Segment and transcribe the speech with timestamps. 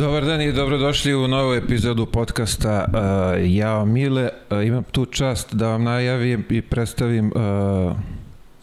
[0.00, 4.28] Dobar dan i dobrodošli u novu epizodu podcasta uh, Jao Mile.
[4.50, 7.96] Uh, imam tu čast da vam najavim i predstavim uh,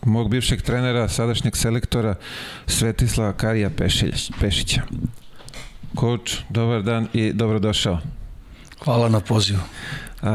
[0.05, 2.15] mog bivšeg trenera, sadašnjeg selektora
[2.67, 4.81] Svetislava Karija Pešić, Pešića.
[5.99, 7.99] Coach, dobar dan i dobrodošao.
[8.83, 9.61] Hvala na pozivu.
[10.21, 10.29] Uh,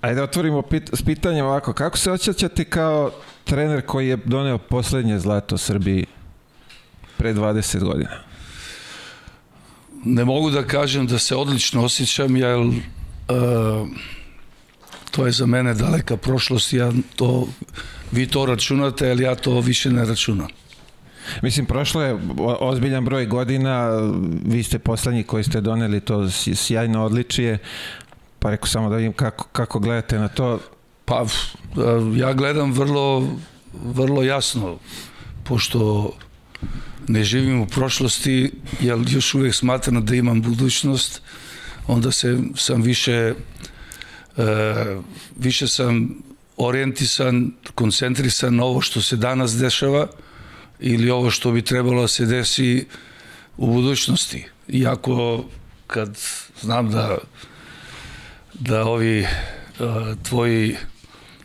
[0.00, 3.10] ajde otvorimo pit, s pitanjem ovako, kako se osjećate kao
[3.44, 6.06] trener koji je doneo poslednje zlato Srbiji
[7.16, 8.33] pre 20 godina?
[10.04, 12.74] Ne mogu da kažem da se odlično osjećam, jer uh,
[15.10, 17.48] to je za mene daleka prošlost, ja to,
[18.12, 20.48] vi to računate, ali ja to više ne računam.
[21.42, 22.18] Mislim, prošlo je
[22.60, 23.90] ozbiljan broj godina,
[24.44, 27.58] vi ste poslednji koji ste doneli to sjajno odličije,
[28.38, 30.60] pa rekao samo da vidim kako, kako gledate na to.
[31.04, 31.26] Pa,
[32.16, 33.28] ja gledam vrlo,
[33.84, 34.78] vrlo jasno,
[35.44, 36.10] pošto
[37.08, 41.22] ne živim u prošlosti, jer još uvek smatram da imam budućnost,
[41.86, 43.34] onda se, sam više
[44.36, 44.96] e,
[45.36, 46.22] više sam
[46.56, 50.06] orijentisan, koncentrisan na ovo što se danas dešava
[50.80, 52.86] ili ovo što bi trebalo da se desi
[53.56, 54.46] u budućnosti.
[54.68, 55.44] Iako
[55.86, 56.18] kad
[56.60, 57.18] znam da
[58.54, 59.26] da ovi
[59.80, 60.76] a, tvoji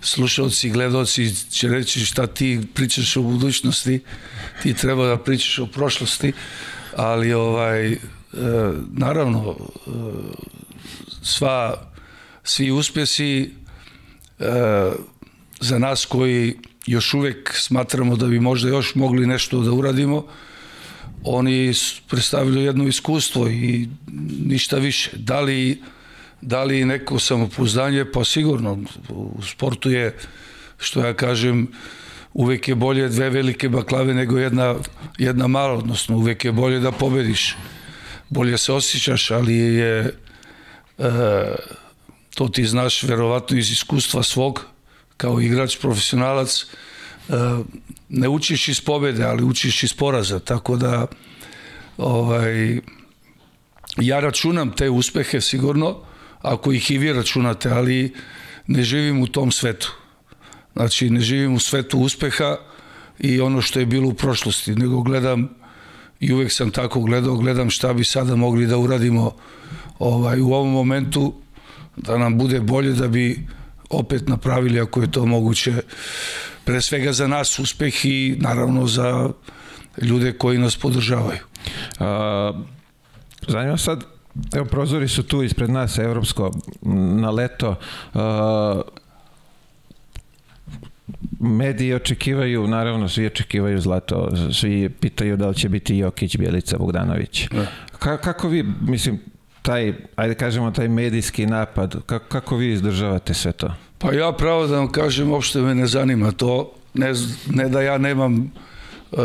[0.02, 4.00] slušalci i gledalci će reći šta ti pričaš o budućnosti,
[4.64, 6.34] ti treba da pričaš o prošlosti,
[6.96, 7.98] ali ovaj, e,
[8.92, 9.92] naravno, e,
[11.22, 11.90] sva,
[12.44, 14.46] svi uspjesi e,
[15.60, 20.26] za nas koji još uvek smatramo da bi možda još mogli nešto da uradimo,
[21.24, 21.74] oni
[22.08, 23.88] predstavljaju jedno iskustvo i
[24.46, 25.12] ništa više.
[25.18, 25.82] Da li
[26.42, 28.06] Da li neko samopouzdanje?
[28.12, 28.78] Pa sigurno.
[29.10, 30.18] U sportu je,
[30.78, 31.68] što ja kažem,
[32.34, 34.76] uvek je bolje dve velike baklave nego jedna,
[35.18, 37.56] jedna mala, odnosno uvek je bolje da pobediš.
[38.30, 40.14] Bolje se osjećaš, ali je
[40.98, 41.12] e,
[42.36, 44.66] to ti znaš verovatno iz iskustva svog,
[45.18, 46.66] kao igrač, profesionalac,
[47.30, 47.34] e,
[48.10, 51.08] ne učiš iz pobede, ali učiš iz poraza, tako da
[51.98, 52.80] ovaj,
[53.98, 56.09] ja računam te uspehe sigurno,
[56.42, 58.14] ako ih i vi računate, ali
[58.68, 59.94] ne živim u tom svetu.
[60.74, 62.58] Znači, ne živim u svetu uspeha
[63.20, 65.50] i ono što je bilo u prošlosti, nego gledam
[66.20, 69.36] i uvek sam tako gledao, gledam šta bi sada mogli da uradimo
[70.00, 71.34] ovaj, u ovom momentu,
[71.98, 73.48] da nam bude bolje da bi
[73.90, 75.74] opet napravili ako je to moguće
[76.66, 79.30] pre svega za nas uspeh i naravno za
[80.02, 81.40] ljude koji nas podržavaju.
[82.00, 82.54] A,
[83.48, 84.19] zanima sad
[84.56, 86.52] Evo, prozori su tu ispred nas, evropsko,
[87.22, 87.76] na leto.
[88.14, 88.22] Uh,
[91.40, 97.48] mediji očekivaju, naravno svi očekivaju zlato, svi pitaju da li će biti Jokić, Bjelica, Bogdanović.
[97.50, 97.66] Da.
[98.00, 99.20] Ka, kako vi, mislim,
[99.62, 103.74] taj, ajde kažemo, taj medijski napad, kako, kako vi izdržavate sve to?
[103.98, 107.14] Pa ja pravo da vam kažem, uopšte me ne zanima to, ne,
[107.50, 108.52] ne da ja nemam
[109.12, 109.20] uh,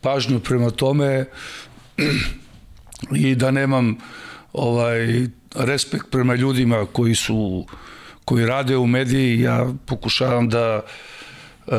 [0.00, 1.24] pažnju prema tome
[3.26, 3.96] i da nemam uh,
[4.56, 7.66] ovaj respekt prema ljudima koji su
[8.24, 9.40] koji rade u mediji.
[9.40, 10.82] Ja pokušavam da
[11.66, 11.74] uh,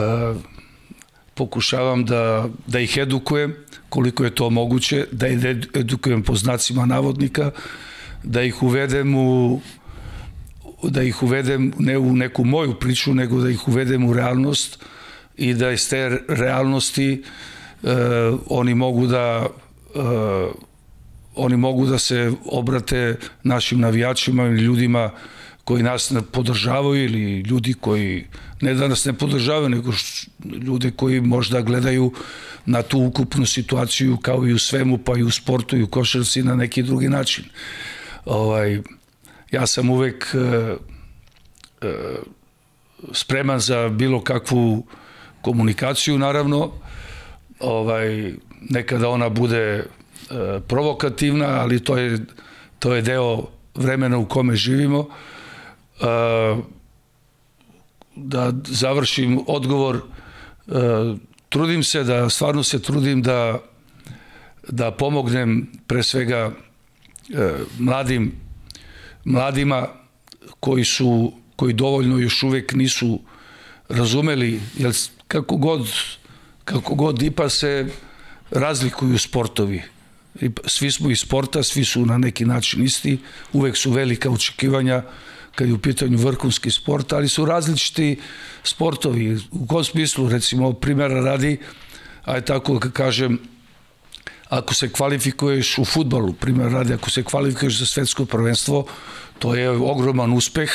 [1.33, 3.55] pokušavam da, da ih edukujem
[3.89, 5.39] koliko je to moguće, da ih
[5.73, 7.51] edukujem po znacima navodnika,
[8.23, 9.61] da ih uvedem u
[10.83, 14.83] da ih uvedem ne u neku moju priču, nego da ih uvedem u realnost
[15.37, 17.23] i da iz te realnosti
[17.83, 17.89] uh,
[18.47, 19.47] oni mogu da
[19.95, 20.03] uh,
[21.37, 25.11] oni mogu da se obrate našim navijačima ili ljudima
[25.63, 28.25] koji nas ne podržavaju ili ljudi koji
[28.61, 29.91] ne da nas ne podržavaju, nego
[30.61, 32.13] ljude koji možda gledaju
[32.65, 36.43] na tu ukupnu situaciju kao i u svemu, pa i u sportu i u košarci
[36.43, 37.45] na neki drugi način.
[38.25, 38.81] Ovaj,
[39.51, 40.37] ja sam uvek e,
[41.81, 41.95] e,
[43.11, 44.85] spreman za bilo kakvu
[45.41, 46.71] komunikaciju, naravno,
[47.59, 48.33] ovaj,
[48.69, 49.85] nekada ona bude
[50.67, 52.19] provokativna, ali to je,
[52.79, 55.07] to je deo vremena u kome živimo.
[56.01, 56.05] E,
[58.15, 60.01] da završim odgovor, e,
[61.49, 63.59] trudim se da, stvarno se trudim da,
[64.69, 66.51] da pomognem pre svega
[67.79, 68.31] mladim,
[69.25, 69.87] mladima
[70.59, 73.19] koji su, koji dovoljno još uvek nisu
[73.89, 74.93] razumeli, jer
[75.27, 75.87] kako god,
[76.65, 77.87] kako god IPA se
[78.51, 79.81] razlikuju sportovi
[80.65, 83.17] svi smo iz sporta, svi su na neki način isti,
[83.53, 85.03] uvek su velika očekivanja
[85.55, 88.19] kad je u pitanju vrhunski sport, ali su različiti
[88.63, 89.39] sportovi.
[89.51, 91.57] U kom smislu, recimo, primjera radi,
[92.25, 93.39] aj tako kažem,
[94.49, 98.85] ako se kvalifikuješ u futbalu, primjer radi, ako se kvalifikuješ za svetsko prvenstvo,
[99.39, 100.71] to je ogroman uspeh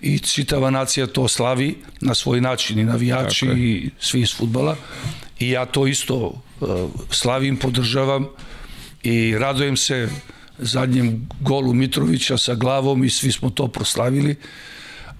[0.00, 4.76] i čitava nacija to slavi na svoj način i navijači i svi iz futbala.
[5.38, 6.68] I ja to isto uh,
[7.10, 8.28] slavim, podržavam
[9.02, 10.08] i radojem se
[10.58, 14.36] zadnjem golu Mitrovića sa glavom i svi smo to proslavili.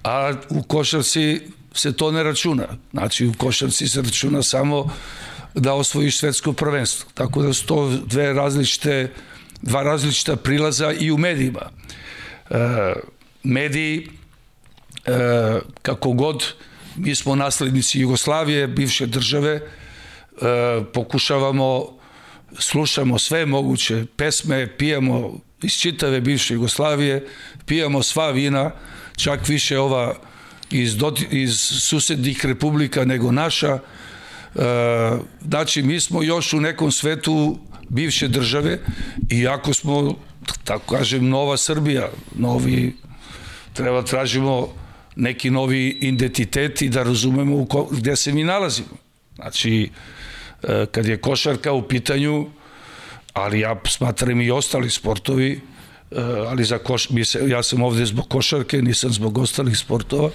[0.03, 1.41] A u košarci
[1.73, 2.67] se to ne računa.
[2.91, 4.89] Znači u košarci se računa samo
[5.55, 7.09] da osvojiš svetsko prvenstvo.
[7.13, 9.11] Tako da su to dve različite
[9.61, 11.69] dva različita prilaza i u medijima.
[12.49, 12.57] Uh,
[13.43, 14.07] mediji
[15.05, 16.53] e, kako god
[16.95, 19.63] mi smo naslednici Jugoslavije, bivše države, e,
[20.93, 21.97] pokušavamo,
[22.59, 27.27] slušamo sve moguće pesme, pijamo iz čitave bivše Jugoslavije,
[27.65, 28.71] pijamo sva vina,
[29.15, 30.15] čak više ova
[30.71, 33.79] iz, doti, iz susednih republika nego naša.
[33.79, 33.79] E,
[35.47, 37.57] znači, mi smo još u nekom svetu
[37.89, 38.79] bivše države,
[39.29, 40.15] iako smo,
[40.63, 42.95] tako kažem, nova Srbija, novi,
[43.73, 44.73] treba tražimo
[45.15, 48.97] neki novi identitet i da razumemo u ko, gde se mi nalazimo.
[49.35, 49.89] Znači,
[50.91, 52.49] kad je košarka u pitanju,
[53.33, 58.27] ali ja smatram i ostali sportovi, e, ali za koš, se, ja sam ovde zbog
[58.29, 60.29] košarke, nisam zbog ostalih sportova,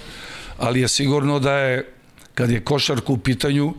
[0.57, 1.93] ali je sigurno da je,
[2.35, 3.73] kad je košarka u pitanju,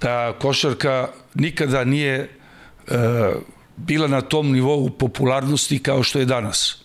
[0.00, 2.28] da košarka nikada nije e,
[3.76, 6.84] bila na tom nivou popularnosti kao što je danas.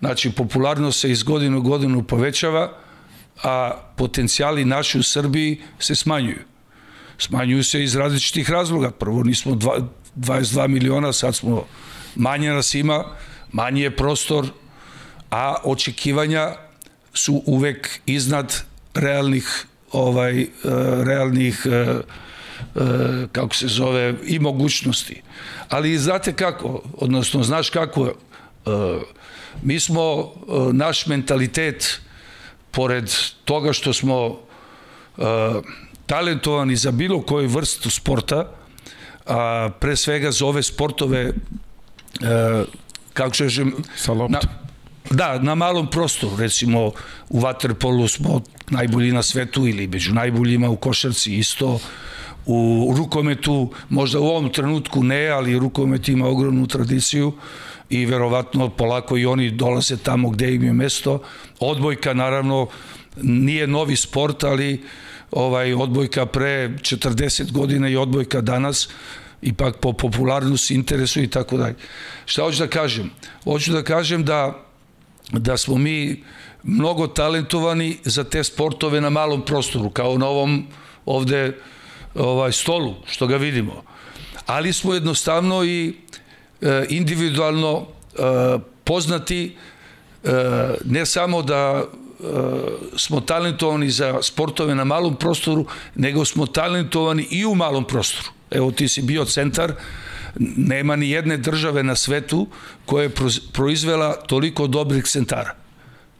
[0.00, 2.72] Znači, popularnost se iz godine u godinu povećava,
[3.42, 6.49] a potencijali naši u Srbiji se smanjuju.
[7.20, 8.90] Smanjuju se iz različitih razloga.
[8.90, 9.78] Prvo, nismo dva,
[10.16, 11.64] 22 miliona, sad smo,
[12.14, 13.04] manje nas ima,
[13.52, 14.46] manji je prostor,
[15.30, 16.54] a očekivanja
[17.14, 18.62] su uvek iznad
[18.94, 20.48] realnih ovaj uh,
[21.06, 22.00] realnih uh,
[22.74, 22.82] uh,
[23.32, 25.22] kako se zove i mogućnosti.
[25.68, 28.12] Ali znate kako, odnosno znaš kako
[29.62, 32.00] Mi smo, e, naš mentalitet,
[32.70, 33.12] pored
[33.44, 34.38] toga što smo
[36.10, 38.48] talentovani za bilo koju vrstu sporta,
[39.26, 42.66] a pre svega za ove sportove uh,
[43.12, 43.60] kako ćeš
[43.96, 44.40] sa loptom.
[45.10, 46.92] Na, da, na malom prostoru, recimo
[47.28, 48.40] u waterpolu smo
[48.70, 51.78] najbolji na svetu ili među najboljima u košarci isto,
[52.46, 57.34] u rukometu, možda u ovom trenutku ne, ali rukomet ima ogromnu tradiciju, uh,
[57.90, 61.22] i verovatno polako i oni dolaze tamo gde im je mesto.
[61.60, 62.68] Odbojka naravno
[63.22, 64.82] nije novi sport, ali
[65.32, 68.88] ovaj odbojka pre 40 godina i odbojka danas
[69.42, 71.74] ipak po popularnosti, interesu i tako dalje.
[72.26, 73.10] Šta hoću da kažem?
[73.44, 74.66] Hoću da kažem da
[75.32, 76.24] da smo mi
[76.62, 80.66] mnogo talentovani za te sportove na malom prostoru, kao na ovom
[81.06, 81.56] ovde
[82.14, 83.82] ovaj stolu, što ga vidimo.
[84.46, 85.94] Ali smo jednostavno i
[86.62, 88.22] E, individualno e,
[88.84, 89.56] poznati
[90.24, 90.30] e,
[90.84, 91.84] ne samo da
[92.96, 98.28] smo talentovani za sportove na malom prostoru, nego smo talentovani i u malom prostoru.
[98.50, 99.72] Evo ti si bio centar,
[100.56, 102.46] nema ni jedne države na svetu
[102.86, 103.10] koja je
[103.52, 105.54] proizvela toliko dobrih centara.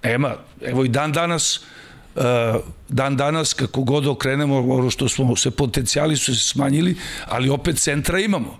[0.02, 1.60] Nema, evo i dan danas
[2.88, 7.78] dan danas kako god okrenemo ono što smo se potencijali su se smanjili, ali opet
[7.78, 8.58] centra imamo.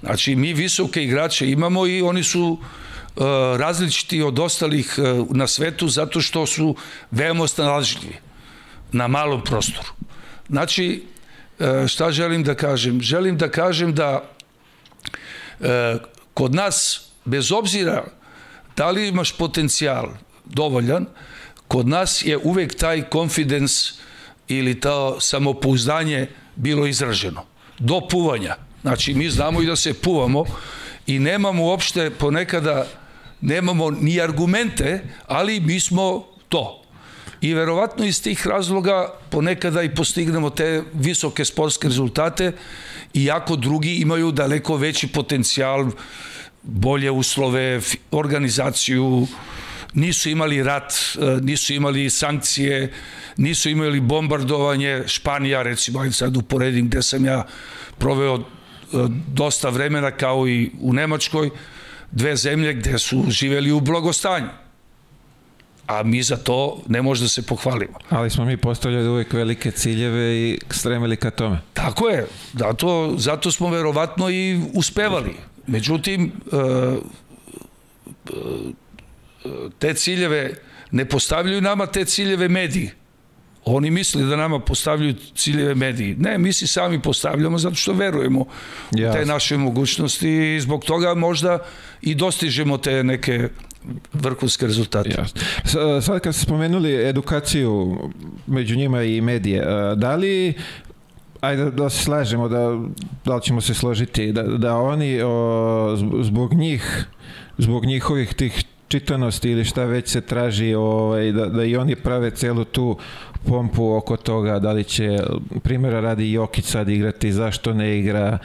[0.00, 2.58] Znači, mi visoke igrače imamo i oni su uh,
[3.56, 6.76] različiti od ostalih uh, na svetu zato što su
[7.10, 8.16] veoma snalažljivi
[8.92, 9.88] na malom prostoru.
[10.48, 11.04] Znači,
[11.58, 13.00] uh, šta želim da kažem?
[13.00, 14.30] Želim da kažem da
[16.34, 18.04] kod nas, bez obzira
[18.76, 20.08] da li imaš potencijal
[20.44, 21.06] dovoljan,
[21.68, 23.92] kod nas je uvek taj confidence
[24.48, 27.44] ili to samopouzdanje bilo izraženo.
[27.78, 28.56] Do puvanja.
[28.82, 30.44] Znači, mi znamo i da se puvamo
[31.06, 32.86] i nemamo uopšte ponekada,
[33.44, 36.80] nemamo ni argumente, ali mi smo to.
[37.40, 42.52] I verovatno iz tih razloga ponekada i postignemo te visoke sportske rezultate,
[43.14, 45.90] iako drugi imaju daleko veći potencijal,
[46.62, 49.26] bolje uslove, organizaciju,
[49.94, 52.92] nisu imali rat, e, nisu imali sankcije,
[53.36, 57.46] nisu imali bombardovanje, Španija recimo, ajde sad uporedim gde sam ja
[57.98, 58.44] proveo
[59.28, 61.50] dosta vremena kao i u Nemačkoj,
[62.12, 64.48] dve zemlje gde su živeli u blagostanju.
[65.86, 67.98] A mi za to ne možda se pohvalimo.
[68.08, 71.58] Ali smo mi postavljali uvek velike ciljeve i stremili ka tome.
[71.74, 72.26] Tako je.
[72.52, 75.36] Zato, zato smo verovatno i uspevali.
[75.66, 76.56] Međutim, e,
[78.26, 78.32] e,
[79.78, 80.54] te ciljeve
[80.90, 82.90] ne postavljaju nama te ciljeve mediji.
[83.66, 86.16] Oni misle da nama postavljaju ciljeve mediji.
[86.18, 88.44] Ne, mi si sami postavljamo zato što verujemo
[88.90, 89.10] Jasne.
[89.10, 91.58] u te naše mogućnosti i zbog toga možda
[92.02, 93.48] i dostižemo te neke
[94.12, 95.10] vrhunske rezultate.
[95.18, 95.40] Jasne.
[96.02, 97.98] Sad kad ste spomenuli edukaciju
[98.46, 99.64] među njima i medije,
[99.96, 100.54] da li
[101.40, 102.78] ajde da se slažemo da,
[103.24, 107.06] da li ćemo se složiti da, da oni o, zbog njih
[107.58, 112.30] zbog njihovih tih čitanosti ili šta već se traži ovaj, da, da i oni prave
[112.30, 112.98] celu tu
[113.48, 115.18] pompu oko toga da li će
[115.62, 118.38] primjera radi Jokić sad igrati zašto ne igra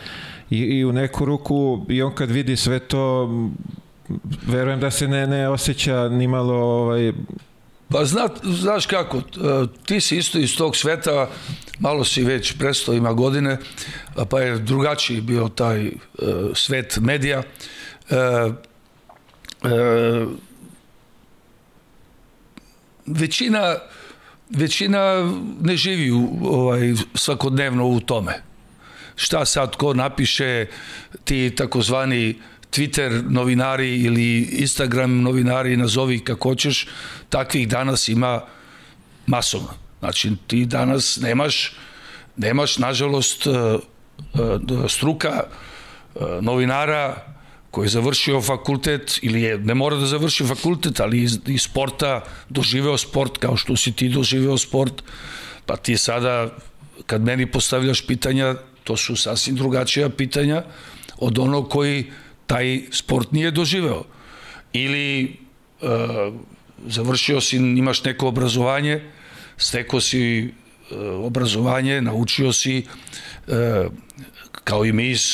[0.49, 3.29] i, i u neku ruku i on kad vidi sve to
[4.47, 7.13] verujem da se ne, ne osjeća ni malo ovaj,
[7.91, 9.21] Pa zna, znaš kako, e,
[9.85, 11.29] ti si isto iz tog sveta,
[11.79, 13.57] malo si već presto ima godine,
[14.29, 15.91] pa je drugačiji bio taj uh,
[16.53, 17.43] svet medija.
[18.09, 18.53] Uh,
[19.63, 20.29] uh,
[23.05, 23.75] većina
[24.49, 28.41] većina ne živi u, ovaj, svakodnevno u tome.
[29.15, 30.65] Šta sad ko napiše
[31.23, 32.35] ti takozvani
[32.71, 36.87] Twitter novinari ili Instagram novinari, nazovi kako hoćeš,
[37.29, 38.41] takvih danas ima
[39.27, 39.73] masovno.
[39.99, 41.73] Znači, ti danas nemaš,
[42.37, 43.79] nemaš nažalost, e, e,
[44.87, 45.43] struka
[46.15, 47.15] e, novinara
[47.71, 52.23] koji je završio fakultet ili je, ne mora da završi fakultet, ali iz, iz sporta
[52.49, 55.03] doživeo sport kao što si ti doživeo sport,
[55.65, 56.49] pa ti sada
[57.05, 60.63] kad meni postavljaš pitanja, to su sasvim drugačija pitanja
[61.17, 62.11] od onog koji
[62.47, 64.03] taj sport nije doživeo.
[64.73, 65.29] Ili e,
[66.87, 69.01] završio si, imaš neko obrazovanje,
[69.57, 70.49] steko si e,
[70.99, 72.77] obrazovanje, naučio si
[73.47, 73.87] e,
[74.63, 75.25] kao i mi iz,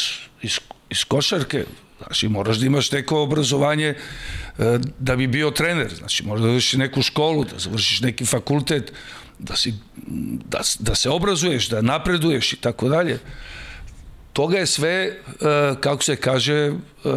[0.41, 1.65] iz, iz košarke,
[1.97, 5.93] Znači, moraš da imaš neko obrazovanje e, da bi bio trener.
[5.95, 8.93] Znači, moraš da završiš neku školu, da završiš neki fakultet,
[9.39, 9.73] da, si,
[10.45, 13.19] da, da se obrazuješ, da napreduješ i tako dalje.
[14.33, 15.15] Toga je sve, e,
[15.79, 16.73] kako se kaže, e,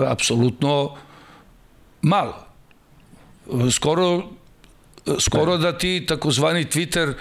[0.06, 0.96] apsolutno
[2.02, 2.44] malo.
[3.72, 4.22] Skoro,
[5.20, 7.14] skoro da ti takozvani Twitter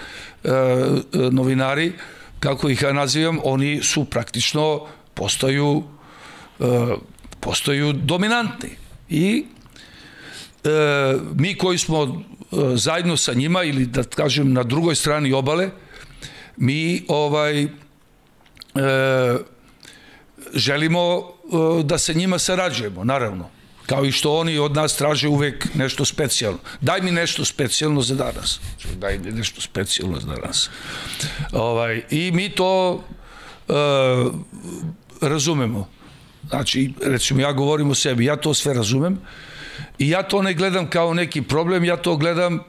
[1.30, 1.92] novinari,
[2.40, 5.84] kako ih ja nazivam, oni su praktično postaju
[7.40, 8.70] postaju dominantni.
[9.08, 9.44] I
[10.64, 10.68] e,
[11.34, 15.70] mi koji smo e, zajedno sa njima ili da kažem na drugoj strani obale,
[16.56, 17.68] mi ovaj e,
[20.54, 23.50] želimo e, da se njima sarađujemo, naravno.
[23.86, 26.58] Kao i što oni od nas traže uvek nešto specijalno.
[26.80, 28.60] Daj mi nešto specijalno za danas.
[28.94, 30.70] Daj mi nešto specijalno za danas.
[31.52, 33.04] Ovaj, I mi to
[33.68, 33.72] e,
[35.20, 35.88] razumemo.
[36.48, 39.18] Znači, recimo, ja govorim o sebi, ja to sve razumem
[39.98, 42.60] i ja to ne gledam kao neki problem, ja to gledam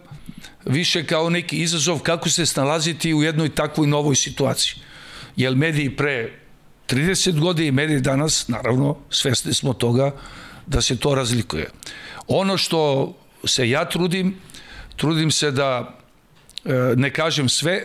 [0.66, 4.74] više kao neki izazov kako se snalaziti u jednoj takvoj novoj situaciji.
[5.36, 6.32] Jer mediji pre
[6.88, 10.12] 30 godina i mediji danas, naravno, svesni smo toga
[10.68, 11.70] da se to razlikuje.
[12.28, 13.14] Ono što
[13.46, 14.36] se ja trudim,
[14.96, 15.98] trudim se da
[16.66, 17.84] e, ne kažem sve,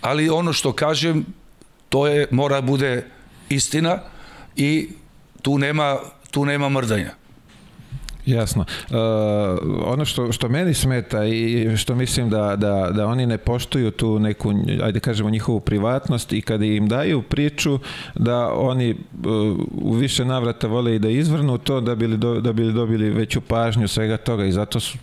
[0.00, 1.26] ali ono što kažem,
[1.88, 3.06] to je, mora bude
[3.48, 3.98] istina
[4.56, 4.88] i
[5.42, 5.96] tu nema,
[6.30, 7.10] tu nema mrdanja.
[8.28, 8.64] Jasno.
[8.90, 8.96] Uh,
[9.84, 14.18] ono što, što meni smeta i što mislim da, da, da oni ne poštuju tu
[14.18, 14.52] neku,
[14.82, 17.78] ajde kažemo, njihovu privatnost i kada im daju priču
[18.14, 22.52] da oni uh, u više navrata vole i da izvrnu to da bili, do, da
[22.52, 24.98] bili dobili veću pažnju svega toga i zato su,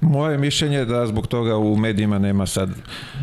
[0.00, 2.70] moje mišljenje da zbog toga u medijima nema sad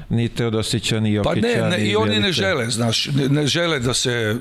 [0.09, 3.79] ni Teodosića, ni Jokića, pa ne, ne, i oni ne žele, znaš, ne, ne žele
[3.79, 4.35] da se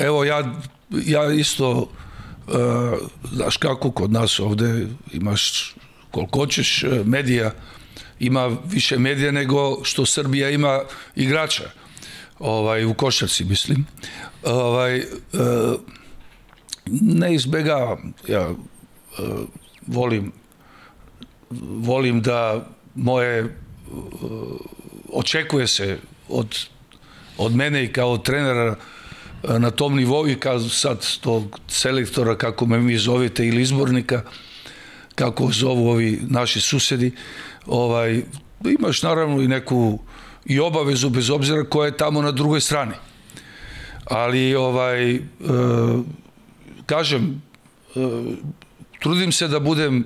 [0.00, 0.52] evo ja
[0.90, 1.88] ja isto, uh,
[3.32, 5.74] znaš kako kod nas ovde imaš
[6.10, 7.50] koliko hoćeš e, medija,
[8.18, 10.80] ima više medija nego što Srbija ima
[11.16, 11.70] igrača
[12.38, 13.86] ovaj, u košarci, mislim.
[14.44, 15.04] Ovaj, uh,
[16.90, 18.50] ne izbegavam, ja
[19.86, 20.32] volim
[21.60, 23.56] volim da moje
[25.12, 26.58] očekuje se od,
[27.38, 28.76] od mene i kao trenera
[29.48, 34.22] na tom nivou i kao sad tog selektora, kako me mi zovete, ili izbornika,
[35.14, 37.12] kako zovu ovi naši susedi,
[37.66, 38.22] ovaj,
[38.78, 39.98] imaš naravno i neku
[40.44, 42.94] i obavezu bez obzira koja je tamo na drugoj strani.
[44.04, 45.20] Ali ovaj e,
[46.86, 47.42] kažem
[47.96, 48.00] e,
[49.00, 50.04] trudim se da budem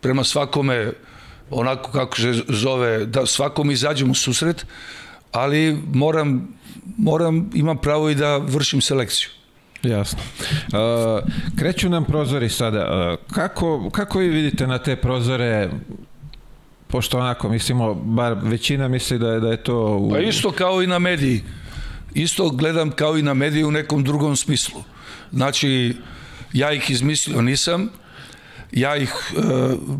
[0.00, 0.92] prema svakome
[1.50, 4.66] onako kako se zove da svakom izađem u susret,
[5.32, 6.48] ali moram
[6.96, 9.28] moram, imam pravo i da vršim selekciju.
[9.82, 10.18] Jasno.
[10.40, 10.78] Uh,
[11.58, 13.10] kreću nam prozori sada.
[13.12, 15.70] Uh, kako, kako vi vidite na te prozore
[16.92, 19.96] pošto onako mislimo, bar većina misli da je, da je to...
[19.96, 20.10] U...
[20.10, 21.42] Pa isto kao i na mediji.
[22.14, 24.82] Isto gledam kao i na mediji u nekom drugom smislu.
[25.32, 25.96] Znači,
[26.52, 27.88] ja ih izmislio nisam,
[28.72, 29.40] ja ih e,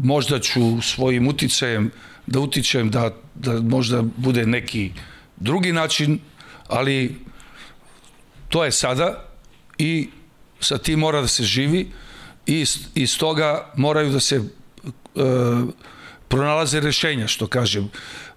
[0.03, 1.91] možda ću svojim uticajem
[2.27, 4.93] da utičem da, da možda bude neki
[5.37, 6.19] drugi način,
[6.73, 7.17] ali
[8.49, 9.25] to je sada
[9.79, 10.09] i
[10.61, 11.91] sa tim mora da se živi
[12.47, 12.64] i
[12.95, 14.41] iz toga moraju da se e,
[16.29, 17.91] pronalaze rešenja, što kažem.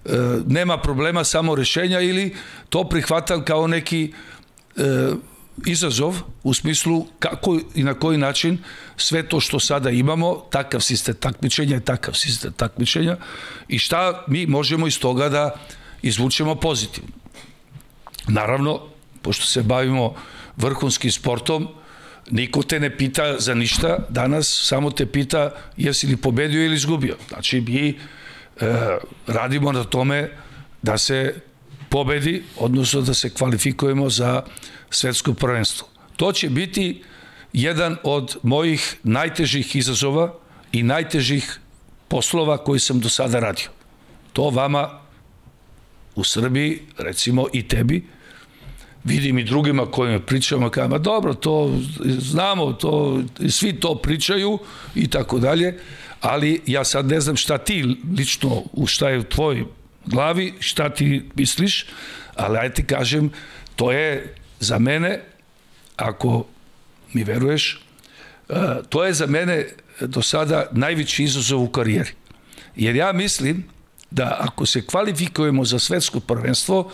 [0.06, 0.12] E,
[0.48, 2.36] nema problema, samo rešenja ili
[2.70, 4.13] to prihvatam kao neki
[4.75, 4.82] e,
[5.65, 8.58] izazov u smislu kako i na koji način
[8.98, 13.18] sve to što sada imamo, takav sistem takmičenja je takav sistem takmičenja
[13.68, 15.56] i šta mi možemo iz toga da
[16.01, 17.25] izvučemo pozitivno.
[18.27, 18.82] Naravno,
[19.22, 20.13] pošto se bavimo
[20.58, 21.67] vrhunskim sportom,
[22.32, 27.17] niko te ne pita za ništa, danas samo te pita jesi li pobedio ili izgubio.
[27.29, 27.96] Znači, mi e,
[29.27, 30.29] radimo na tome
[30.82, 31.36] da se
[31.89, 34.44] pobedi, odnosno da se kvalifikujemo za
[34.89, 35.88] svetsko prvenstvo.
[36.15, 37.03] To će biti
[37.53, 40.34] jedan od mojih najtežih izazova
[40.72, 41.60] i najtežih
[42.08, 43.70] poslova koji sam do sada radio.
[44.34, 45.00] To vama
[46.15, 48.03] u Srbiji, recimo i tebi,
[49.06, 51.80] vidim i drugima kojima pričamo, kao, ma dobro, to
[52.20, 54.60] znamo, to, svi to pričaju
[54.96, 55.80] i tako dalje,
[56.22, 59.66] ali ja sad ne znam šta ti lično, šta je u tvojoj
[60.06, 61.86] glavi, šta ti misliš,
[62.36, 63.32] ali ajde ti kažem,
[63.76, 65.22] to je za mene,
[65.96, 66.46] ako
[67.14, 67.82] mi veruješ,
[68.50, 68.54] e,
[68.90, 69.68] to je za mene
[70.02, 72.12] do sada najveći izazov u karijeri.
[72.76, 73.64] Jer ja mislim
[74.12, 76.92] da ako se kvalifikujemo za svetsko prvenstvo,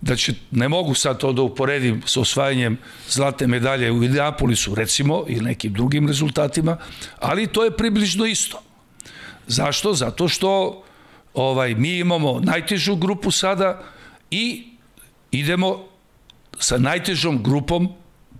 [0.00, 2.78] da će, ne mogu sad to da uporedim sa osvajanjem
[3.08, 6.76] zlatne medalje u Indianapolisu, recimo, i nekim drugim rezultatima,
[7.18, 8.62] ali to je približno isto.
[9.46, 9.94] Zašto?
[9.94, 10.82] Zato što
[11.34, 13.82] ovaj mi imamo najtežu grupu sada
[14.30, 14.66] i
[15.30, 15.84] idemo
[16.58, 17.88] sa najtežom grupom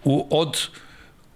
[0.04, 0.68] u, od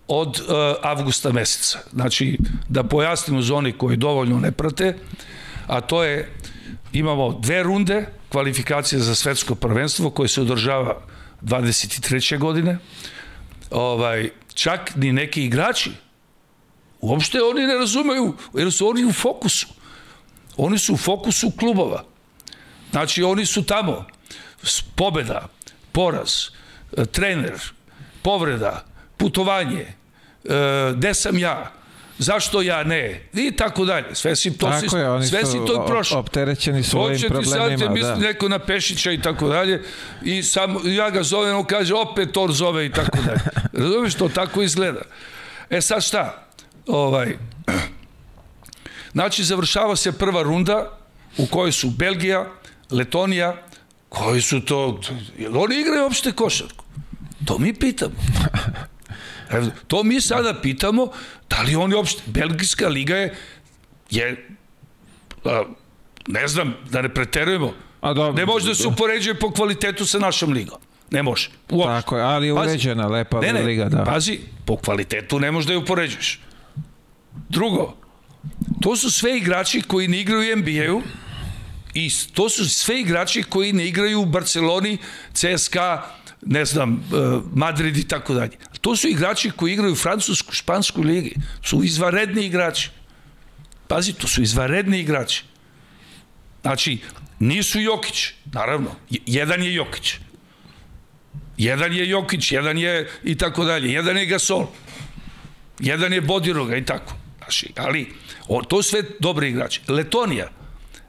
[0.08, 1.78] od uh, avgusta meseca.
[1.92, 4.96] Znači, da pojasnimo za oni koji dovoljno ne prate,
[5.66, 6.30] a to je,
[6.92, 10.96] imamo dve runde, kvalifikacije za svetsko prvenstvo koje se održava
[11.42, 12.38] 23.
[12.38, 12.78] godine.
[13.70, 15.92] Ovaj, čak ni neki igrači
[17.00, 19.66] uopšte oni ne razumeju, jer su oni u fokusu.
[20.56, 22.04] Oni su u fokusu klubova.
[22.90, 24.04] Znači, oni su tamo.
[24.94, 25.48] Pobeda,
[25.92, 26.32] poraz,
[27.12, 27.60] trener,
[28.22, 28.84] povreda,
[29.16, 29.86] putovanje,
[30.96, 31.72] gde sam ja,
[32.18, 34.14] zašto ja ne, i tako dalje.
[34.14, 36.18] Sve si to, tako si, je, oni sve si to prošao.
[36.18, 37.62] opterećeni svojim Hoće problemima.
[37.62, 38.28] Hoće ti sad te misli da.
[38.28, 39.82] neko na Pešića i tako dalje
[40.22, 43.40] i sam, ja ga zovem, on kaže opet Tor zove i tako dalje.
[43.84, 45.00] Razumiješ, to tako izgleda.
[45.70, 46.46] E sad šta?
[46.86, 47.36] Ovaj,
[49.12, 50.98] znači, završava se prva runda
[51.38, 52.46] u kojoj su Belgija,
[52.90, 53.56] Letonija,
[54.08, 55.00] koji su to,
[55.38, 56.84] jel oni igraju uopšte košarku?
[57.44, 58.14] To mi pitamo.
[59.86, 61.08] To mi sada pitamo,
[61.50, 63.34] da li oni uopšte, Belgijska liga je,
[64.10, 64.48] je
[65.44, 65.62] a,
[66.28, 70.18] ne znam, da ne preterujemo, A dobro, ne može da se upoređuje po kvalitetu sa
[70.18, 70.78] našom ligom.
[71.10, 71.50] Ne može.
[71.70, 71.92] Uopšte.
[71.92, 74.04] Tako je, ali je uređena, lepa ne, ne, liga, da.
[74.04, 76.40] Pazi, po kvalitetu ne možeš da je upoređuješ.
[77.48, 77.94] Drugo,
[78.82, 81.02] to su sve igrači koji ne igraju u NBA-u
[81.94, 84.98] i to su sve igrači koji ne igraju u Barceloni,
[85.32, 86.02] CSKA,
[86.46, 87.16] ne znam, e,
[87.54, 88.58] Madrid i tako dalje.
[88.80, 91.34] To su igrači koji igraju u francusku, špansku ligi.
[91.62, 92.90] Su izvaredni igrači.
[93.88, 95.44] Pazi, to su izvaredni igrači.
[96.62, 96.98] Znači,
[97.38, 98.90] nisu Jokić, naravno.
[99.10, 100.14] Jedan je Jokić.
[101.56, 103.92] Jedan je Jokić, jedan je i tako dalje.
[103.92, 104.66] Jedan je Gasol.
[105.78, 107.14] Jedan je Bodiroga i tako.
[107.38, 108.12] Znači, ali,
[108.48, 109.80] o, to sve dobri igrači.
[109.88, 110.50] Letonija.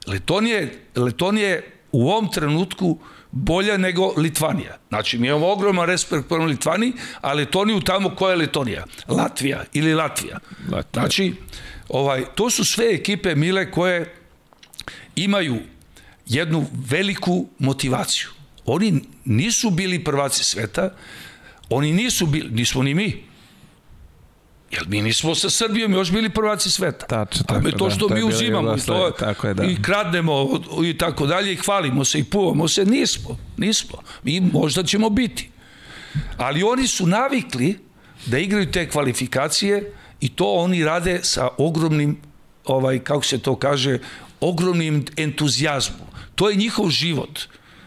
[0.06, 1.60] Letonija, Letonija
[1.92, 2.98] u ovom trenutku
[3.36, 4.78] bolja nego Litvanija.
[4.88, 8.84] Znači, mi imamo ogroman respekt prema Litvaniji, a Letoniju tamo koja je Letonija?
[9.08, 10.38] Latvija ili Latvija.
[10.70, 11.02] Latvija.
[11.02, 11.34] Znači,
[11.88, 14.14] ovaj, to su sve ekipe mile koje
[15.16, 15.56] imaju
[16.26, 18.28] jednu veliku motivaciju.
[18.64, 20.94] Oni nisu bili prvaci sveta,
[21.70, 23.24] oni nisu bili, nismo ni mi.
[24.70, 27.06] Jer mi nismo sa Srbijom još bili prvaci sveta.
[27.06, 29.54] Tačno, A tako, to da, što to je mi bila uzimamo i, to, tako je,
[29.54, 29.64] da.
[29.64, 33.38] i kradnemo i tako dalje i hvalimo se i puvamo se, nismo.
[33.56, 33.98] Nismo.
[34.22, 35.50] Mi možda ćemo biti.
[36.36, 37.78] Ali oni su navikli
[38.26, 42.16] da igraju te kvalifikacije i to oni rade sa ogromnim,
[42.64, 43.98] ovaj, kako se to kaže,
[44.40, 46.08] ogromnim entuzijazmom.
[46.34, 47.40] To je njihov život.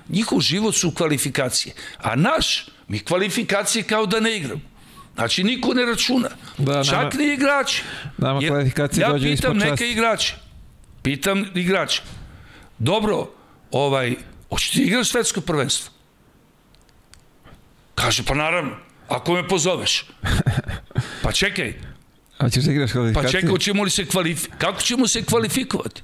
[0.09, 1.73] Njihov život su kvalifikacije.
[1.97, 4.68] A naš, mi kvalifikacije kao da ne igramo.
[5.19, 6.29] Znači, niko ne računa.
[6.58, 7.84] Da, nama- Čak ni igrači.
[8.17, 9.69] nama Jer kvalifikacije ja dođu pitam ispod časti.
[9.71, 10.36] neke igrače.
[11.01, 12.01] Pitam igrače.
[12.79, 13.29] dobro,
[13.71, 14.15] ovaj,
[14.49, 15.91] hoćeš ti igraš svetsko prvenstvo?
[17.95, 18.71] Kaže, pa naravno,
[19.10, 20.05] ako me pozoveš.
[21.23, 21.73] Pa čekaj,
[22.38, 23.32] A ćeš da igraš kvalifikacije?
[23.34, 24.47] pa čekaj, ćemo li se kvalifi...
[24.58, 26.01] kako ćemo se kvalifikovati?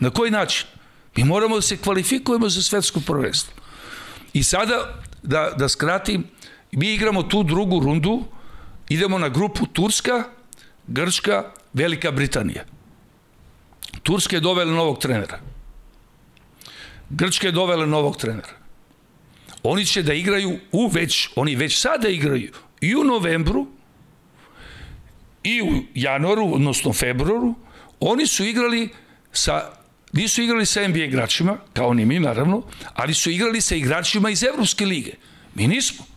[0.00, 0.66] Na koji način?
[1.16, 3.52] Mi moramo da se kvalifikujemo za svetsko prvenstvo.
[4.32, 6.24] I sada, da, da skratim,
[6.72, 8.24] mi igramo tu drugu rundu,
[8.88, 10.24] idemo na grupu Turska,
[10.86, 12.64] Grčka, Velika Britanija.
[14.02, 15.40] Turska je dovela novog trenera.
[17.10, 18.56] Grčka je dovela novog trenera.
[19.62, 23.66] Oni će da igraju u već, oni već sada igraju i u novembru,
[25.42, 27.54] i u januaru, odnosno februaru,
[28.00, 28.88] oni su igrali
[29.32, 29.70] sa
[30.12, 32.62] nisu igrali sa NBA igračima, kao ni mi naravno,
[32.94, 35.12] ali su igrali sa igračima iz Evropske lige.
[35.54, 36.11] Mi nismo.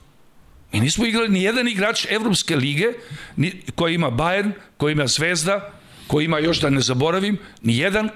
[0.76, 2.88] Mi nismo igrali ni jedan igrač Evropske lige,
[3.36, 5.72] ni, koji ima Bayern, koji ima Zvezda,
[6.08, 8.10] koji ima još da ne zaboravim, ni jedan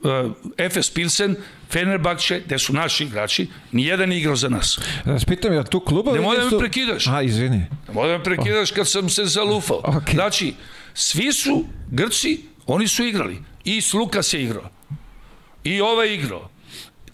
[0.00, 1.36] uh, Efes Pilsen,
[1.70, 4.78] Fenerbahče, gde su naši igrači, ni jedan nije igrao za nas.
[5.04, 7.06] Da vas pitam, jel tu klubovi Ne moj da me prekidaš.
[7.06, 7.66] A, izvini.
[7.92, 9.80] Moram da me prekidaš kad sam se zalufao.
[9.84, 10.10] Ok.
[10.10, 10.54] Znači,
[10.94, 13.38] svi su Grci, oni su igrali.
[13.64, 14.70] I Slukas je igrao.
[15.64, 16.48] I ovaj je igrao.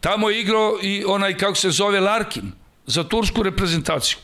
[0.01, 2.53] Tamo je igrao i onaj, kako se zove, Larkin,
[2.87, 4.19] za tursku reprezentaciju,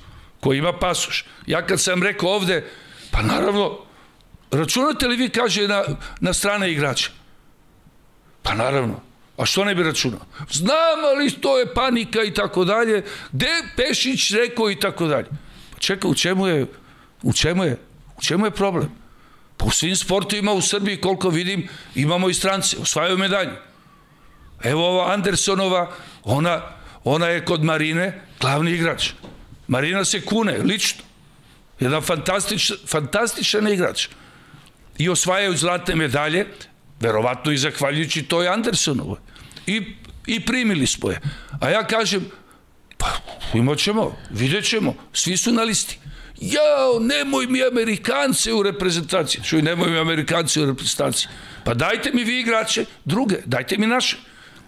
[0.45, 1.25] koji ima pasoš.
[1.47, 2.65] Ja kad sam rekao ovde,
[3.11, 3.79] pa naravno,
[4.51, 5.85] računate li vi, kaže, na,
[6.21, 7.11] na strane igrače?
[8.43, 9.01] Pa naravno.
[9.39, 10.21] A što ne bi računao?
[10.51, 13.05] Znam, ali to je panika i tako dalje.
[13.33, 15.29] Gde Pešić rekao i tako dalje?
[15.73, 16.67] Pa čekaj, u čemu je,
[17.23, 17.79] u čemu je,
[18.19, 18.91] u čemu je problem?
[19.57, 23.57] Pa u svim sportovima u Srbiji, koliko vidim, imamo i strance, osvajaju medalje.
[24.63, 25.91] Evo ova Andersonova,
[26.25, 26.61] ona,
[27.05, 29.13] ona je kod Marine glavni igrač.
[29.69, 31.03] Marina se kune, lično.
[31.81, 34.09] Jedan fantastič, fantastičan igrač.
[34.99, 36.47] I osvajaju zlatne medalje,
[37.01, 39.19] verovatno i zahvaljujući toj Andersonovoj.
[39.67, 39.83] I,
[40.27, 41.21] I primili smo je.
[41.61, 42.31] A ja kažem,
[42.99, 43.07] pa
[43.55, 45.99] imat ćemo, vidjet ćemo, svi su na listi.
[46.41, 49.43] Jao, nemoj mi Amerikance u reprezentaciji.
[49.45, 51.29] Čuj, nemoj mi Amerikance u reprezentaciji.
[51.65, 54.17] Pa dajte mi vi igrače druge, dajte mi naše.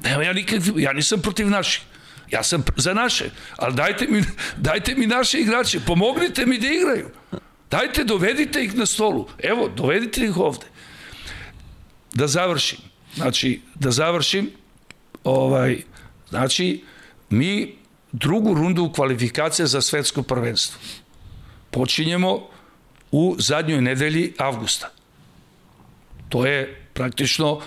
[0.04, 1.82] Nema ja nikad, ja nisam protiv naših.
[2.30, 4.22] Ja sam za naše, ali dajte mi,
[4.68, 7.10] dajte mi naše igrače, pomognite mi da igraju.
[7.70, 9.28] Dajte, dovedite ih na stolu.
[9.38, 10.66] Evo, dovedite ih ovde.
[12.14, 12.78] Da završim.
[13.14, 14.50] Znači, da završim,
[15.24, 15.82] ovaj,
[16.28, 16.84] znači,
[17.30, 17.74] mi
[18.12, 20.80] drugu rundu kvalifikacije za svetsko prvenstvo
[21.70, 22.48] počinjemo
[23.10, 24.90] u zadnjoj nedelji avgusta.
[26.28, 27.60] To je praktično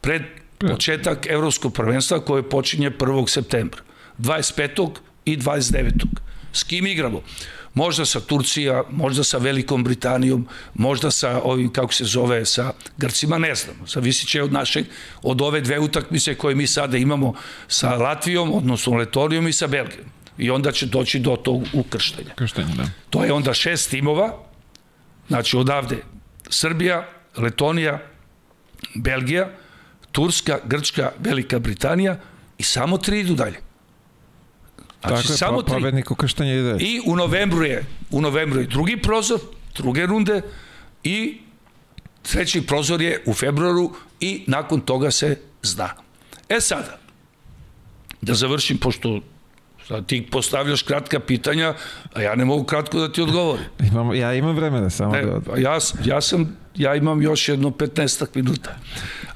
[0.00, 0.22] pred
[0.58, 3.28] početak evropskog prvenstva koje počinje 1.
[3.28, 3.80] septembra.
[4.18, 4.90] 25.
[5.24, 5.90] i 29.
[6.52, 7.22] S kim igramo?
[7.74, 13.38] Možda sa Turcija, možda sa Velikom Britanijom, možda sa ovim, kako se zove, sa Grcima,
[13.38, 13.76] ne znam.
[13.86, 14.86] Zavisit će od našeg,
[15.22, 17.34] od ove dve utakmice koje mi sada imamo
[17.68, 20.06] sa Latvijom, odnosno Letonijom i sa Belgijom.
[20.38, 22.34] I onda će doći do tog ukrštenja.
[22.34, 22.84] Krštenje, da.
[23.10, 24.38] To je onda šest timova,
[25.28, 25.96] znači odavde
[26.48, 27.98] Srbija, Letonija,
[28.94, 29.50] Belgija,
[30.14, 32.16] Turska, Grčka, Velika Britanija
[32.58, 33.58] i samo tri idu dalje.
[35.02, 35.74] Znači, Tako je, samo po, tri.
[35.74, 36.76] pobednik u krštenje ide.
[36.80, 39.40] I u novembru je, u novembru je drugi prozor,
[39.76, 40.42] druge runde
[41.04, 41.40] i
[42.22, 45.90] treći prozor je u februaru i nakon toga se zna.
[46.48, 46.98] E sada,
[48.22, 49.20] da završim, pošto
[49.88, 51.74] sad ti postavljaš kratka pitanja,
[52.14, 53.64] a ja ne mogu kratko da ti odgovorim.
[53.92, 55.40] Imam, ja imam vremena samo Ne, da...
[55.40, 58.76] pa ja, ja sam, ja imam još jedno 15 minuta.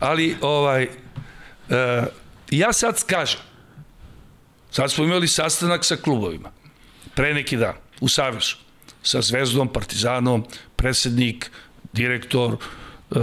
[0.00, 0.88] Ali, ovaj, e,
[2.50, 3.40] ja sad kažem,
[4.70, 6.50] sad smo imali sastanak sa klubovima,
[7.14, 8.56] pre neki dan, u Savezu,
[9.02, 10.44] sa Zvezdom, Partizanom,
[10.76, 11.50] predsednik,
[11.92, 12.56] direktor,
[13.10, 13.14] e,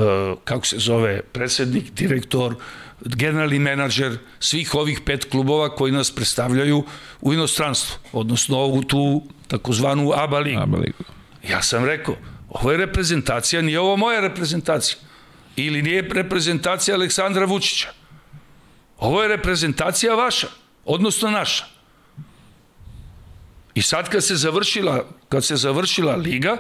[0.43, 2.55] kako se zove, predsednik, direktor,
[3.01, 6.83] generalni menadžer svih ovih pet klubova koji nas predstavljaju
[7.21, 10.61] u inostranstvu, odnosno ovu tu takozvanu ABA ligu.
[10.61, 11.03] Aba ligu.
[11.49, 12.15] Ja sam rekao,
[12.49, 14.97] ovo je reprezentacija, nije ovo moja reprezentacija.
[15.55, 17.87] Ili nije reprezentacija Aleksandra Vučića.
[18.97, 20.47] Ovo je reprezentacija vaša,
[20.85, 21.65] odnosno naša.
[23.73, 26.57] I sad kad se završila, kad se završila liga,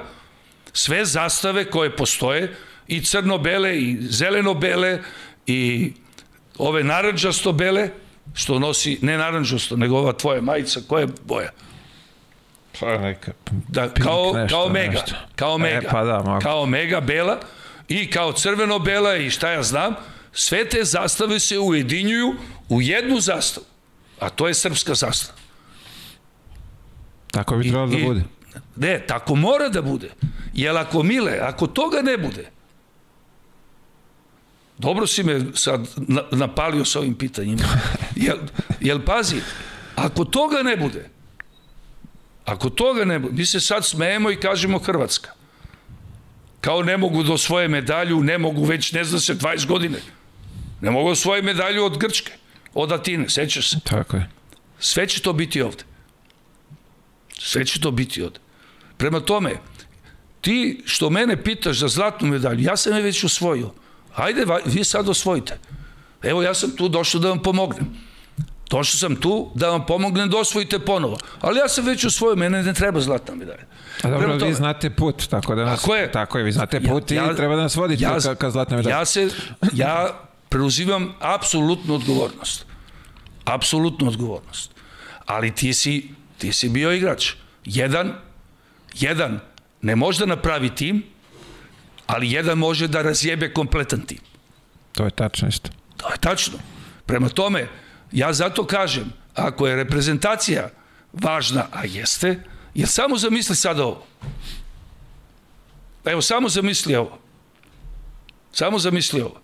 [0.73, 2.55] sve zastave koje postoje,
[2.87, 5.01] i crno-bele, i zeleno-bele,
[5.47, 5.91] i
[6.57, 7.89] ove naranđasto-bele,
[8.33, 11.51] što nosi, ne naranđasto, nego ova tvoja majica, koja je boja?
[12.79, 13.31] Pa neka...
[13.67, 15.15] Da, kao, nešto, kao mega, nešto.
[15.35, 16.41] kao E, mega, pa da, mogu.
[16.41, 17.39] kao mega bela
[17.87, 19.95] i kao crveno bela i šta ja znam,
[20.31, 22.35] sve te zastave se ujedinjuju
[22.69, 23.65] u jednu zastavu,
[24.19, 25.37] a to je srpska zastava.
[27.31, 28.23] Tako bi trebalo da bude.
[28.75, 30.11] Ne, tako mora da bude.
[30.53, 32.51] Jer ako Mile, ako toga ne bude,
[34.77, 35.87] Dobro si me sad
[36.31, 37.63] napalio sa ovim pitanjima.
[38.25, 38.37] Jel,
[38.79, 39.41] jel pazi,
[39.95, 41.09] ako toga ne bude,
[42.45, 45.29] ako toga ne bude, mi se sad smejemo i kažemo Hrvatska.
[46.65, 49.99] Kao ne mogu do svoje medalju, ne mogu već, ne zna se, 20 godine.
[50.81, 52.31] Ne mogu do svoje medalju od Grčke,
[52.73, 53.79] od Atine, sećaš se.
[53.83, 54.29] Tako je.
[54.79, 55.83] Sve će to biti ovde.
[57.39, 58.39] Sve će to biti ovde.
[58.97, 59.59] Prema tome,
[60.41, 63.73] ti što mene pitaš za zlatnu medalju, ja sam je već usvojio.
[64.11, 65.59] Hajde, vi sad osvojite.
[66.23, 67.85] Evo, ja sam tu došao da vam pomognem.
[68.69, 71.17] Došao sam tu da vam pomognem da osvojite ponovo.
[71.41, 73.65] Ali ja sam već usvojio, mene ne treba zlatna medalja.
[74.03, 76.81] A dobro, tome, vi znate put, tako da nas, tako je, tako je vi znate
[76.81, 78.97] put ja, i treba da nas vodite ja, ka, ka zlatna medalja.
[78.97, 79.29] Ja, se,
[79.73, 82.65] ja preuzimam apsolutnu odgovornost.
[83.45, 84.71] Apsolutnu odgovornost.
[85.25, 87.33] Ali ti si, ti si bio igrač.
[87.65, 88.13] Jedan,
[88.93, 89.39] jedan
[89.81, 91.03] ne može da napravi tim,
[92.07, 94.19] ali jedan može da razjebe kompletan tim.
[94.91, 95.69] To je tačno isto.
[95.97, 96.57] To je tačno.
[97.05, 97.67] Prema tome,
[98.11, 100.69] ja zato kažem, ako je reprezentacija
[101.13, 102.39] važna, a jeste,
[102.75, 104.05] jer samo zamisli sada ovo.
[106.05, 107.19] Evo, samo zamisli ovo.
[108.53, 109.41] Samo zamisli ovo.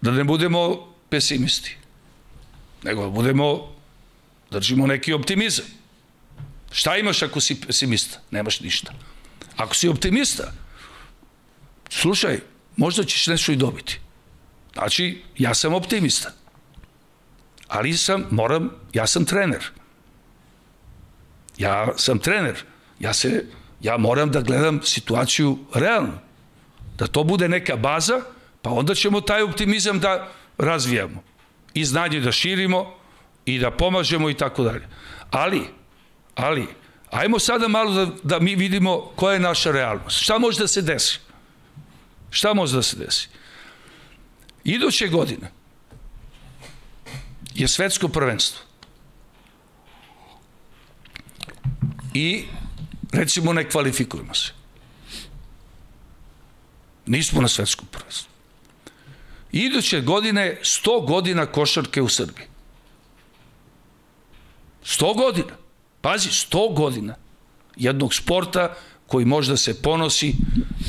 [0.00, 1.76] Da ne budemo pesimisti,
[2.82, 3.74] nego da budemo,
[4.50, 5.64] držimo neki optimizam.
[6.72, 8.18] Šta imaš ako si pesimista?
[8.30, 8.92] Nemaš ništa.
[9.56, 10.52] Ako si optimista,
[11.90, 12.40] slušaj,
[12.76, 14.00] možda ćeš nešto i dobiti.
[14.72, 16.32] Znači, ja sam optimista.
[17.68, 19.79] Ali sam, moram, ja sam trener.
[21.60, 22.64] Ja sam trener.
[23.00, 23.44] Ja se,
[23.80, 26.18] ja moram da gledam situaciju realno.
[26.98, 28.20] Da to bude neka baza,
[28.62, 31.22] pa onda ćemo taj optimizam da razvijamo.
[31.74, 32.94] I znanje da širimo
[33.44, 34.88] i da pomažemo i tako dalje.
[35.30, 35.62] Ali,
[36.34, 36.66] ali,
[37.10, 40.22] Ajmo sada malo da, da mi vidimo koja je naša realnost.
[40.22, 41.18] Šta može da se desi?
[42.30, 43.28] Šta može da se desi?
[44.64, 45.50] Iduće godine
[47.54, 48.69] je svetsko prvenstvo.
[52.14, 52.44] I
[53.12, 54.52] recimo ne kvalifikujemo se.
[57.06, 58.30] Nismo na svetskom prvenstvu.
[59.52, 62.46] Iduće godine 100 godina košarke u Srbiji.
[64.84, 65.56] 100 godina.
[66.00, 67.14] Pazi, 100 godina
[67.76, 68.74] jednog sporta
[69.06, 70.34] koji možda se ponosi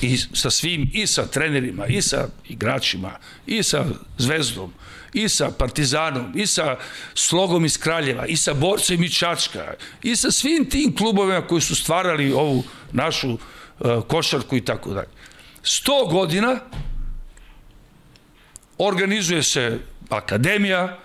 [0.01, 3.11] i sa svim, i sa trenerima, i sa igračima,
[3.45, 3.85] i sa
[4.17, 4.73] Zvezdom,
[5.13, 6.77] i sa Partizanom, i sa
[7.13, 11.75] Slogom iz Kraljeva, i sa Borcem i Čačka, i sa svim tim klubovima koji su
[11.75, 13.39] stvarali ovu našu uh,
[14.07, 15.09] košarku i tako dalje.
[15.63, 16.59] 100 godina
[18.77, 20.99] organizuje se akademija,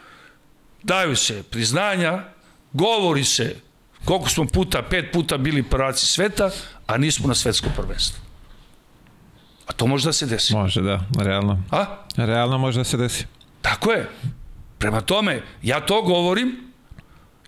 [0.83, 2.25] daju se priznanja,
[2.73, 3.57] govori se
[4.07, 6.51] Koliko smo puta, pet puta bili prvaci sveta,
[6.87, 8.21] a nismo na svetskom prvenstvu.
[9.67, 10.55] A to može da se desi.
[10.55, 11.63] Može, da, realno.
[11.71, 11.87] A?
[12.17, 13.27] Realno može da se desi.
[13.67, 14.09] Tako je.
[14.79, 16.57] Prema tome, ja to govorim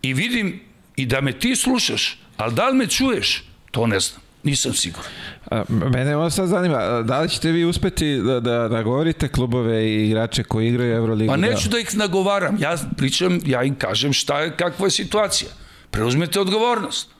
[0.02, 0.61] i vidim
[0.96, 4.20] i da me ti slušaš, ali da li me čuješ, to ne znam.
[4.42, 5.11] Nisam siguran.
[5.50, 10.07] A, mene ovo sad zanima, da li ćete vi uspeti da, da nagovorite klubove i
[10.07, 11.33] igrače koji igraju Euroligu?
[11.33, 15.50] Pa neću da, ih nagovaram, ja pričam, ja im kažem šta je, kakva je situacija.
[15.90, 17.11] Preuzmete odgovornost.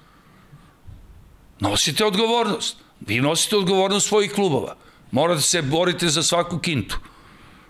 [1.61, 2.76] Nosite odgovornost.
[3.00, 4.76] Vi nosite odgovornost svojih klubova.
[5.11, 6.98] Morate se borite za svaku kintu.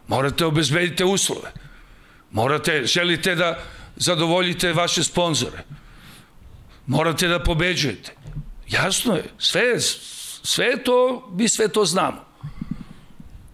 [0.08, 1.52] Morate obezbedite uslove.
[2.30, 3.58] Morate, želite da
[3.96, 5.64] zadovoljite vaše sponzore.
[6.86, 8.14] Morate da pobeđujete.
[8.68, 9.80] Jasno je, sve,
[10.42, 12.24] sve to, mi sve to znamo.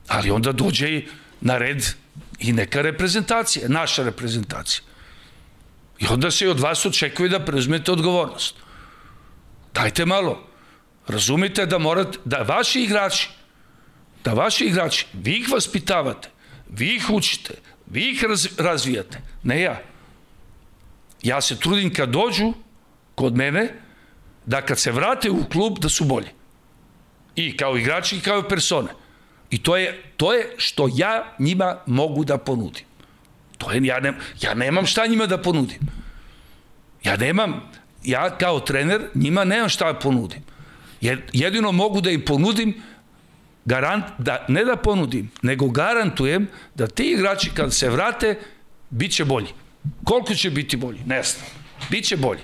[0.08, 1.06] Ali onda dođe i
[1.40, 1.84] na red
[2.38, 4.82] i neka reprezentacija, naša reprezentacija.
[5.98, 8.54] I onda se od vas očekuje da preuzmete odgovornost.
[9.74, 10.46] Dajte malo.
[11.08, 13.28] Razumite da morate, da vaši igrači,
[14.24, 16.28] da vaši igrači, vi ih vaspitavate,
[16.70, 17.54] vi ih učite,
[17.86, 19.82] vi ih raz, razvijate, ne ja.
[21.22, 22.52] Ja se trudim kad dođu
[23.14, 23.68] kod mene,
[24.46, 26.28] da kad se vrate u klub, da su bolji.
[27.36, 28.88] I kao igrači i kao persone.
[29.50, 32.84] I to je, to je što ja njima mogu da ponudim.
[33.58, 35.78] To je, ja, ne, ja nemam šta njima da ponudim.
[37.04, 37.70] Ja nemam,
[38.04, 40.42] ja kao trener njima nemam šta da ponudim.
[41.00, 42.82] Jer jedino mogu da im ponudim
[43.64, 48.38] garant, da, ne da ponudim, nego garantujem da ti igrači kad se vrate,
[48.90, 49.48] bit će bolji.
[50.04, 51.00] Koliko će biti bolji?
[51.06, 51.46] Ne znam.
[51.90, 52.40] Biće bolji.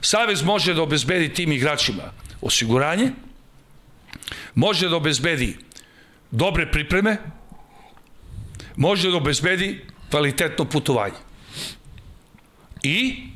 [0.00, 3.12] Savez može da obezbedi tim igračima osiguranje,
[4.54, 5.56] može da obezbedi
[6.30, 7.16] dobre pripreme,
[8.76, 11.20] može da obezbedi kvalitetno putovanje.
[12.82, 13.28] I,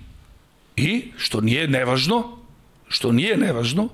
[0.76, 2.38] i, što nije nevažno,
[2.88, 3.88] što nije nevažno,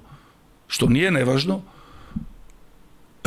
[0.68, 1.62] što nije nevažno,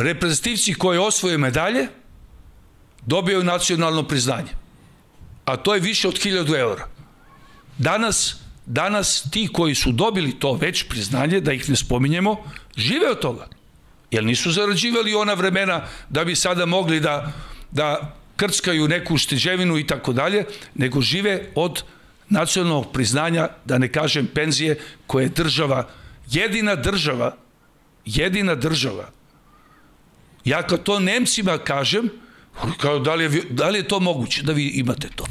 [0.02, 1.86] reprezentativci koji osvoje medalje
[3.06, 4.52] dobijaju nacionalno priznanje.
[5.44, 6.88] A to je više od 1000 eura.
[7.78, 8.36] Danas,
[8.66, 12.36] danas ti koji su dobili to već priznanje, da ih ne spominjemo,
[12.76, 13.48] žive od toga.
[14.10, 17.32] Jer nisu zarađivali ona vremena da bi sada mogli da,
[17.70, 21.82] da krckaju neku štiđevinu i tako dalje, nego žive od
[22.28, 25.88] nacionalnog priznanja, da ne kažem penzije, koje je država,
[26.30, 27.36] jedina država,
[28.04, 29.10] jedina država.
[30.44, 32.10] Ja kad to Nemcima kažem,
[32.80, 35.24] kao da li, je, da li je to moguće da vi imate to?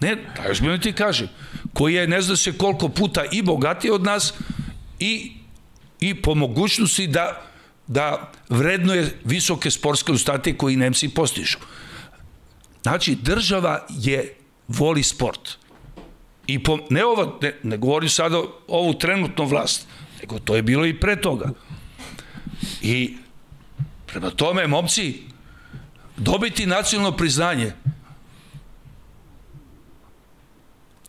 [0.00, 1.28] Ne, da još mi ti kažem,
[1.72, 4.34] koji je ne zna se koliko puta i bogatiji od nas
[4.98, 5.32] i,
[6.00, 7.46] i po mogućnosti da
[7.86, 11.58] da vrednuje visoke sportske rezultate koji Nemci postižu.
[12.82, 14.34] Znači, država je
[14.68, 15.58] voli sport.
[16.46, 19.86] I po, ne ovo, ne, ne govorim sada ovu trenutnu vlast,
[20.20, 21.50] nego to je bilo i pre toga.
[22.82, 23.16] I
[24.16, 25.22] prema tome, momci,
[26.16, 27.72] dobiti nacionalno priznanje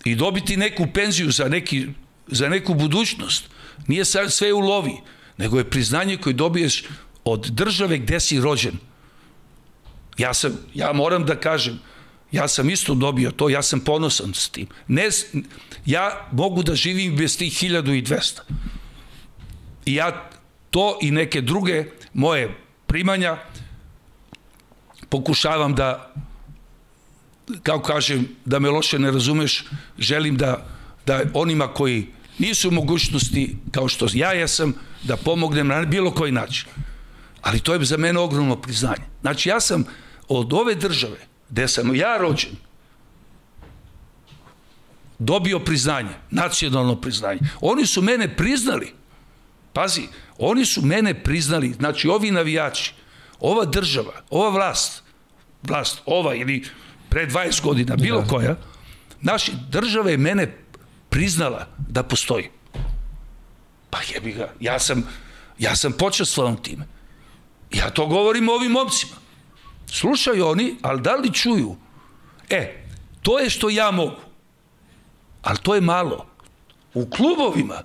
[0.04, 1.88] i dobiti neku penziju za, neki,
[2.28, 3.50] za neku budućnost,
[3.88, 4.98] nije sve u lovi
[5.38, 6.84] nego je priznanje koje dobiješ
[7.24, 8.78] od države gde si rođen.
[10.18, 11.80] Ja sam, ja moram da kažem,
[12.32, 14.68] ja sam isto dobio to, ja sam ponosan s tim.
[14.88, 15.10] Ne,
[15.86, 18.40] ja mogu da živim bez tih 1200.
[19.86, 20.30] I ja
[20.72, 23.38] to i neke druge moje primanja
[25.10, 26.14] pokušavam da
[27.64, 29.66] kao kažem, da me loše ne razumeš,
[29.98, 30.66] želim da,
[31.06, 34.74] da onima koji nisu mogućnosti, kao što ja jesam,
[35.04, 36.68] da pomognem na bilo koji način.
[37.42, 39.04] Ali to je za mene ogromno priznanje.
[39.22, 39.86] Znači, ja sam
[40.28, 41.18] od ove države,
[41.50, 42.52] gde sam ja rođen,
[45.20, 47.40] dobio priznanje, nacionalno priznanje.
[47.62, 48.94] Oni su mene priznali.
[49.74, 50.08] Pazi,
[50.40, 52.94] oni su mene priznali, znači ovi navijači,
[53.40, 55.04] ova država, ova vlast,
[55.64, 56.66] vlast, ova ili
[57.10, 58.28] pre 20 godina, bilo da.
[58.28, 58.56] koja,
[59.22, 60.58] naši država je mene
[61.10, 62.50] priznala da postoji.
[63.90, 65.04] Pa jebi ga, ja sam,
[65.60, 66.86] ja sam počestvovan time.
[67.72, 69.16] Ja to govorim ovim momcima.
[69.88, 71.76] Slušaju oni, ali da li čuju?
[72.50, 72.84] E,
[73.22, 74.22] to je što ja mogu.
[75.42, 76.26] Ali to je malo.
[76.94, 77.84] U klubovima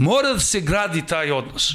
[0.00, 1.74] mora da se gradi taj odnos.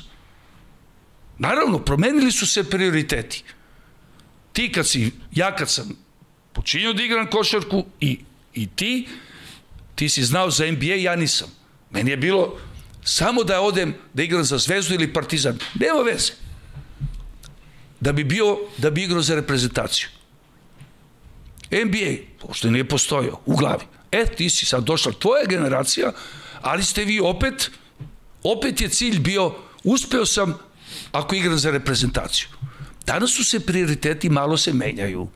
[1.38, 3.44] Naravno, promenili su se prioriteti.
[4.54, 5.90] Ti kad si, ja kad sam
[6.54, 8.20] počinio da igram košarku i,
[8.54, 9.08] i ti,
[9.96, 11.52] ti si znao za NBA, ja nisam.
[11.92, 12.58] Meni je bilo
[13.04, 15.60] samo da odem da igram za Zvezdu ili Partizan.
[15.76, 16.34] Nema veze.
[18.00, 20.08] Da bi bio, da bi igrao za reprezentaciju.
[21.72, 23.86] NBA, pošto nije postojao u glavi.
[24.12, 26.14] E, ti si sad došla tvoja generacija,
[26.62, 27.72] ali ste vi opet,
[28.46, 29.54] opet je cilj bio,
[29.84, 30.58] uspeo sam
[31.12, 32.48] ako igram za reprezentaciju.
[33.06, 35.28] Danas su se prioriteti malo se menjaju.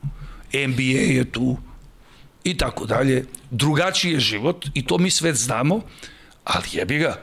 [0.52, 1.56] NBA je tu,
[2.44, 3.24] i tako dalje.
[3.50, 5.80] Drugačiji je život i to mi sve znamo,
[6.44, 7.16] ali jebi ga.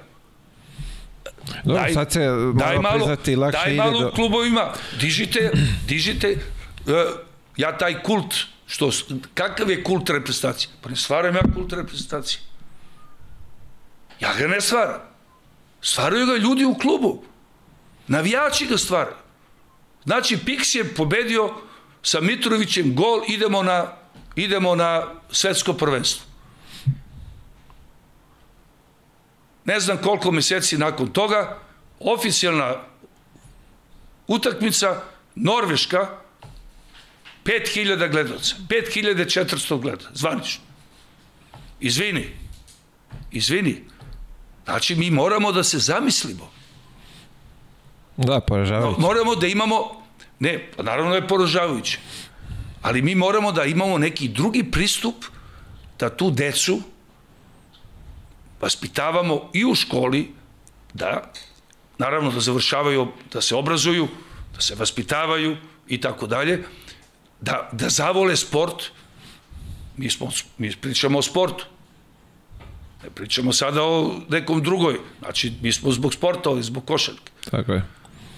[1.63, 2.19] Dobro, daj, sad se
[2.53, 4.11] daj malo, priznati lakše daj malo do...
[4.11, 5.51] klubovima, dižite,
[5.87, 6.37] dižite,
[6.85, 6.93] uh,
[7.57, 8.35] ja taj kult,
[8.67, 8.91] što,
[9.33, 10.69] kakav je kult reprezentacije?
[10.81, 12.41] Pa ne stvaram ja kult reprezentacije.
[14.19, 15.06] Ja ga ne stvaram.
[15.87, 17.23] Stvaraju ga ljudi u klubu.
[18.07, 19.15] Navijači ga stvaraju.
[20.03, 21.53] Znači, Pix je pobedio
[22.03, 23.97] sa Mitrovićem gol, idemo na
[24.37, 26.25] idemo na svetsko prvenstvo.
[29.65, 31.59] Ne znam koliko meseci nakon toga,
[31.99, 32.75] oficijalna
[34.27, 35.01] utakmica,
[35.35, 36.09] Norveška,
[37.43, 40.63] 5000 gledaoca, 5400 gleda, zvanično.
[41.79, 42.29] Izvini,
[43.31, 43.83] izvini,
[44.67, 46.49] znači mi moramo da se zamislimo.
[48.17, 49.01] Da, poražavajuće.
[49.01, 50.03] moramo da imamo,
[50.39, 51.99] ne, pa naravno je poražavajuće,
[52.81, 55.25] ali mi moramo da imamo neki drugi pristup
[55.99, 56.81] da tu decu
[58.61, 60.31] vaspitavamo i u školi
[60.93, 61.31] da
[61.97, 64.07] naravno da završavaju, da se obrazuju,
[64.55, 65.57] da se vaspitavaju
[65.87, 66.63] i tako dalje,
[67.41, 68.83] da, da zavole sport.
[69.97, 71.65] Mi, smo, mi pričamo o sportu.
[73.03, 74.99] Ne pričamo sada o nekom drugoj.
[75.19, 77.31] Znači, mi smo zbog sporta, ali zbog košarke.
[77.51, 77.83] Tako je.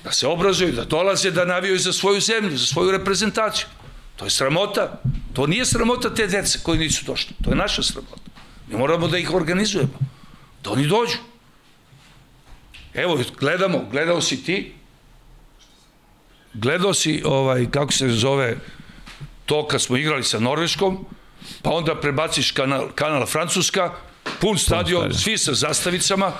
[0.03, 3.67] Da se obrazuju, da dolaze, da navijaju za svoju zemlju, za svoju reprezentaciju.
[4.15, 5.01] To je sramota.
[5.33, 7.35] To nije sramota te dece koji nisu došli.
[7.43, 8.31] To je naša sramota.
[8.67, 9.99] Mi moramo da ih organizujemo.
[10.63, 11.17] Da oni dođu.
[12.93, 14.73] Evo, gledamo, gledao si ti,
[16.53, 18.57] gledao si, ovaj, kako se zove,
[19.45, 21.05] to kad smo igrali sa Norveškom,
[21.61, 23.93] pa onda prebaciš kanal, kanal Francuska,
[24.41, 26.31] pun stadion, svi sa zastavicama,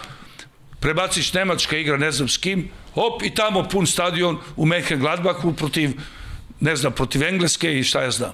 [0.80, 4.66] prebaciš Nemačka igra ne znam s kim, hop i tamo pun stadion u
[4.98, 5.92] Gladbachu protiv,
[6.60, 8.34] ne znam, protiv Engleske i šta ja znam.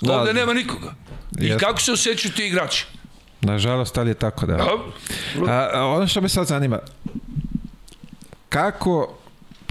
[0.00, 0.94] Da, Ovde nema nikoga.
[1.40, 1.60] I jest.
[1.60, 2.86] kako se osjećaju ti igrači?
[3.40, 4.54] Nažalost, ali je tako da.
[5.48, 6.78] A, a ono što me sad zanima,
[8.48, 9.18] kako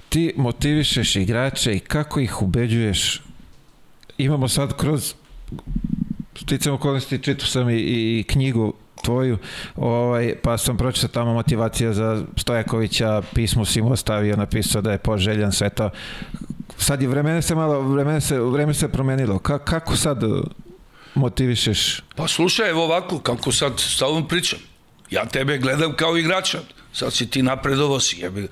[0.10, 3.22] ti motivišeš igrače i kako ih ubeđuješ
[4.18, 5.14] imamo sad kroz
[6.42, 8.74] sticam okolnosti, čitu sam i, i knjigu
[9.04, 9.38] tvoju,
[9.76, 14.98] ovaj, pa sam pročitao tamo motivacija za Stojakovića, pismo si mu ostavio, napisao da je
[14.98, 15.90] poželjan, sve to.
[16.78, 19.40] Sad je vremena se malo, vremena se, vreme se promenilo.
[19.40, 20.24] Ka, kako sad
[21.16, 22.04] motivišeš?
[22.16, 24.60] Pa slušaj, evo ovako, kako sad s tobom pričam.
[25.10, 26.60] Ja tebe gledam kao igrača.
[26.94, 28.48] Sad si ti napredovao si, jebi.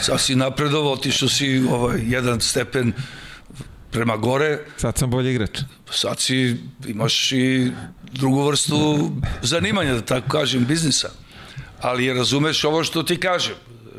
[0.00, 2.92] Sad si napredovao, ti što si ovaj, jedan stepen
[3.94, 4.58] prema gore.
[4.76, 5.58] Sad sam bolji igrač.
[5.90, 7.70] Sad si, imaš i
[8.12, 9.10] drugu vrstu
[9.42, 11.10] zanimanja, da tako kažem, biznisa.
[11.80, 13.54] Ali razumeš ovo što ti kažem.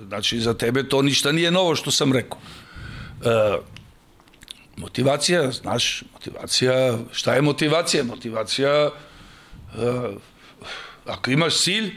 [0.08, 2.39] Znači, za tebe to ništa nije novo što sam rekao.
[2.39, 3.58] E,
[4.78, 8.04] motivacija, znaš, motivacija, šta je motivacija?
[8.04, 8.91] Motivacija, e,
[11.06, 11.96] ako imaš cilj,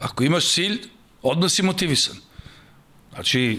[0.00, 0.80] ako imaš cilj,
[1.22, 2.16] odmah si motivisan.
[3.14, 3.58] Znači,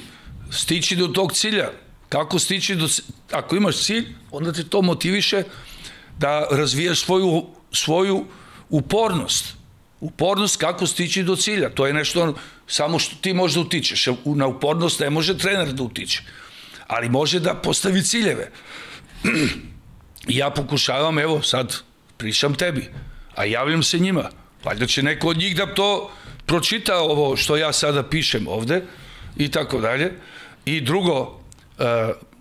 [0.52, 1.72] stići do tog cilja,
[2.10, 2.88] Kako stići do...
[3.32, 5.44] Ako imaš cilj, onda te to motiviše
[6.18, 8.26] da razvijaš svoju, svoju
[8.70, 9.46] upornost.
[10.00, 11.70] Upornost kako stići do cilja.
[11.70, 12.36] To je nešto
[12.68, 14.08] samo što ti možda utičeš.
[14.26, 16.24] Na upornost ne može trener da utiče.
[16.88, 18.52] Ali može da postavi ciljeve.
[20.28, 21.76] ja pokušavam, evo sad
[22.18, 22.90] pričam tebi,
[23.36, 24.30] a javljam se njima.
[24.64, 26.12] Valjda će neko od njih da to
[26.46, 28.82] pročita ovo što ja sada pišem ovde
[29.38, 30.14] i tako dalje.
[30.66, 31.39] I drugo,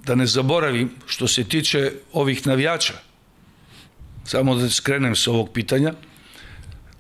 [0.04, 2.94] da ne zaboravim, što se tiče ovih navijača,
[4.24, 5.92] samo da skrenem sa ovog pitanja,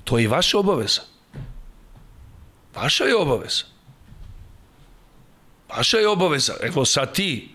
[0.04, 1.00] to je i vaša obaveza.
[2.74, 3.64] Vaša je obaveza.
[5.68, 6.54] Vaša je obaveza.
[6.62, 7.48] Evo sad ti,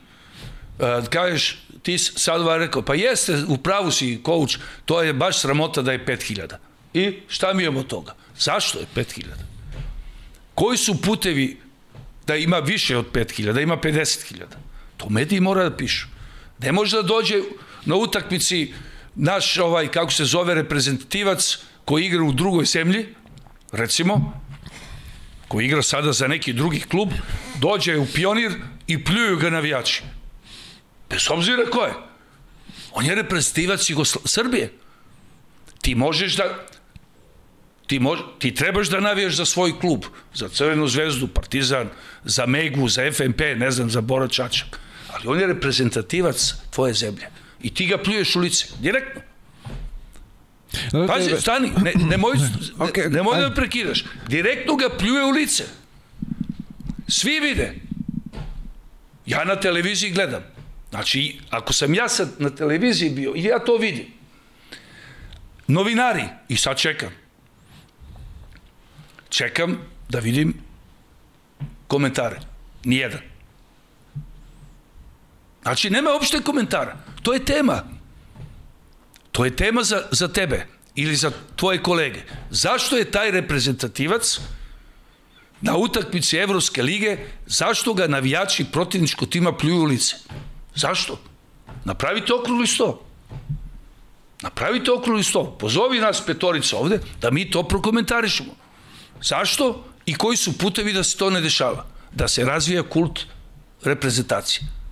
[0.80, 5.40] uh, kažeš, ti sad vam rekao, pa jeste, u pravu si, coach, to je baš
[5.40, 6.56] sramota da je 5000.
[6.94, 8.16] I šta mi je toga?
[8.38, 9.26] Zašto je 5000?
[10.56, 11.58] Koji su putevi
[12.28, 14.63] da ima više od 5000, da ima 50.000?
[15.04, 16.08] To mediji mora da pišu.
[16.60, 17.42] Ne može da dođe
[17.86, 18.74] na utakmici
[19.16, 23.06] naš, ovaj, kako se zove, reprezentativac koji igra u drugoj zemlji,
[23.72, 24.42] recimo,
[25.48, 27.10] koji igra sada za neki drugi klub,
[27.60, 28.52] dođe u pionir
[28.88, 30.04] i pljuju ga navijači.
[31.10, 31.94] Bez obzira ko je.
[32.92, 34.72] On je reprezentativac Jugosla Srbije.
[35.82, 36.66] Ti možeš da
[37.88, 41.90] ti, mož, ti trebaš da navijaš za svoj klub, za Crvenu zvezdu, Partizan,
[42.24, 44.83] za Megu, za FNP, ne znam, za Bora Čačak
[45.14, 47.28] ali on je reprezentativac tvoje zemlje.
[47.62, 49.22] I ti ga pljuješ u lice, direktno.
[51.08, 52.38] Pazi, stani, ne, nemoj,
[52.86, 54.06] okay, nemoj da me prekidaš.
[54.28, 55.64] Direktno ga pljuje u lice.
[57.08, 57.74] Svi vide.
[59.26, 60.44] Ja na televiziji gledam.
[60.90, 64.06] Znači, ako sam ja sad na televiziji bio i ja to vidim,
[65.68, 67.10] novinari, i sad čekam,
[69.30, 69.78] čekam
[70.10, 70.54] da vidim
[71.88, 72.40] komentare.
[72.84, 73.33] Nijedan.
[75.64, 76.98] Znači, nema uopšte komentara.
[77.22, 77.84] To je tema.
[79.32, 82.22] To je tema za, za tebe ili za tvoje kolege.
[82.50, 84.40] Zašto je taj reprezentativac
[85.62, 90.16] na utakmici Evropske lige, zašto ga navijači protivničkog tima pljuju u lice?
[90.76, 91.20] Zašto?
[91.86, 93.06] Napravite okrugli sto.
[94.42, 95.58] Napravite okrugli sto.
[95.60, 98.52] Pozovi nas petorica ovde da mi to prokomentarišemo.
[99.22, 101.86] Zašto i koji su putevi da se to ne dešava?
[102.12, 103.20] Da se razvija kult
[103.84, 104.83] reprezentacije.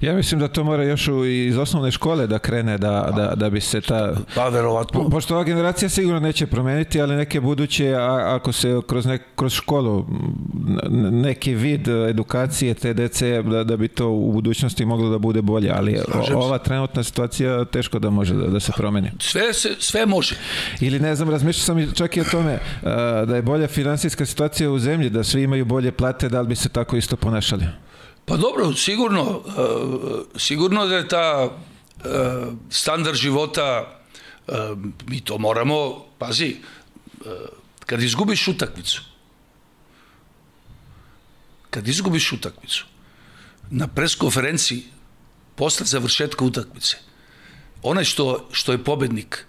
[0.00, 3.50] Ja mislim da to mora još u, iz osnovne škole da krene da, da, da
[3.50, 4.14] bi se ta...
[4.34, 5.02] Pa, verovatno.
[5.02, 9.22] Po, pošto ova generacija sigurno neće promeniti, ali neke buduće, a, ako se kroz, nek,
[9.36, 10.06] kroz školu
[11.10, 15.70] neki vid edukacije te dece, da, da bi to u budućnosti moglo da bude bolje,
[15.74, 19.10] ali Slažem ova trenutna situacija teško da može da, da se promeni.
[19.18, 20.36] Sve, se, sve može.
[20.80, 22.58] Ili ne znam, razmišljao sam i čak i o tome
[23.26, 26.56] da je bolja finansijska situacija u zemlji, da svi imaju bolje plate, da li bi
[26.56, 27.64] se tako isto ponašali?
[28.24, 32.08] Pa dobro, sigurno, e, sigurno da je ta e,
[32.70, 34.00] standard života,
[34.46, 34.52] e,
[35.06, 36.56] mi to moramo, pazi,
[37.86, 39.02] kad izgubiš utakmicu,
[41.70, 42.84] kad izgubiš utakmicu,
[43.70, 44.84] na preskonferenciji,
[45.54, 46.96] posle završetka utakmice,
[47.82, 49.46] onaj što, što je pobednik,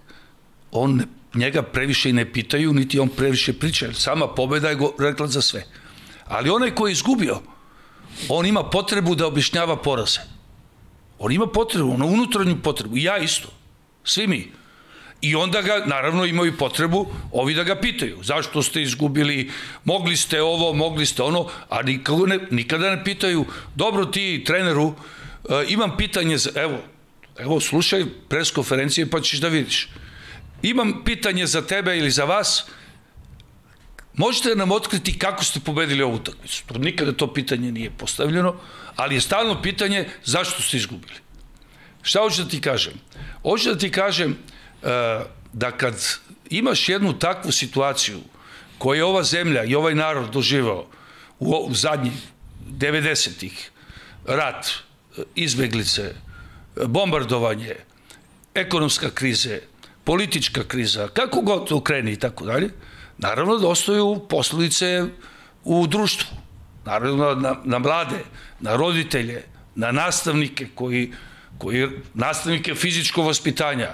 [0.71, 1.01] on
[1.35, 5.41] njega previše i ne pitaju, niti on previše priča, sama pobeda je go, rekla za
[5.41, 5.65] sve.
[6.25, 7.41] Ali onaj ko je izgubio,
[8.29, 10.19] on ima potrebu da objašnjava poraze.
[11.19, 12.97] On ima potrebu, ono unutrašnju potrebu.
[12.97, 13.47] I ja isto.
[14.03, 14.51] Svi mi.
[15.21, 18.17] I onda ga, naravno, imaju potrebu ovi da ga pitaju.
[18.23, 19.51] Zašto ste izgubili,
[19.83, 23.45] mogli ste ovo, mogli ste ono, a nikada ne, nikada ne pitaju,
[23.75, 24.95] dobro ti, treneru, uh,
[25.67, 26.77] imam pitanje za, evo,
[27.37, 29.89] evo, slušaj pres konferencije pa ćeš da vidiš.
[30.61, 32.65] Imam pitanje za tebe ili za vas,
[34.13, 36.63] možete nam otkriti kako ste pobedili ovu utakmicu?
[36.67, 38.55] To nikada to pitanje nije postavljeno,
[38.95, 41.15] ali je stalno pitanje zašto ste izgubili.
[42.01, 42.93] Šta hoću da ti kažem?
[43.41, 44.89] Hoću da ti kažem uh,
[45.53, 45.95] da kad
[46.49, 48.19] imaš jednu takvu situaciju
[48.77, 50.85] koju je ova zemlja i ovaj narod doživao
[51.39, 52.13] u, u zadnjih
[52.69, 53.71] 90-ih,
[54.25, 54.69] rat,
[55.35, 56.15] izbeglice,
[56.85, 57.75] bombardovanje,
[58.55, 59.59] ekonomska krize,
[60.03, 62.69] politička kriza, kako god to kreni i tako dalje,
[63.17, 65.05] naravno da ostaju posledice
[65.63, 66.37] u društvu.
[66.85, 68.23] Naravno na, na mlade,
[68.59, 69.43] na roditelje,
[69.75, 71.13] na nastavnike koji,
[71.57, 73.89] koji nastavnike fizičkog vaspitanja,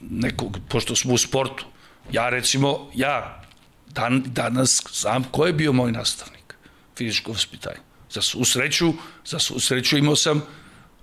[0.00, 1.64] nekog, pošto smo u sportu.
[2.12, 3.42] Ja recimo, ja
[3.88, 6.54] dan, danas znam ko je bio moj nastavnik
[6.96, 7.80] fizičko vaspitanje.
[8.10, 8.92] Za svu sreću,
[9.24, 10.42] za svu sreću imao sam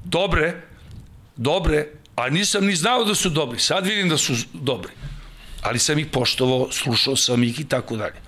[0.03, 0.61] dobre,
[1.35, 3.59] dobre, a nisam ni znao da su dobri.
[3.59, 4.91] Sad vidim da su dobri.
[5.63, 8.21] Ali sam ih poštovao, slušao sam ih i tako dalje.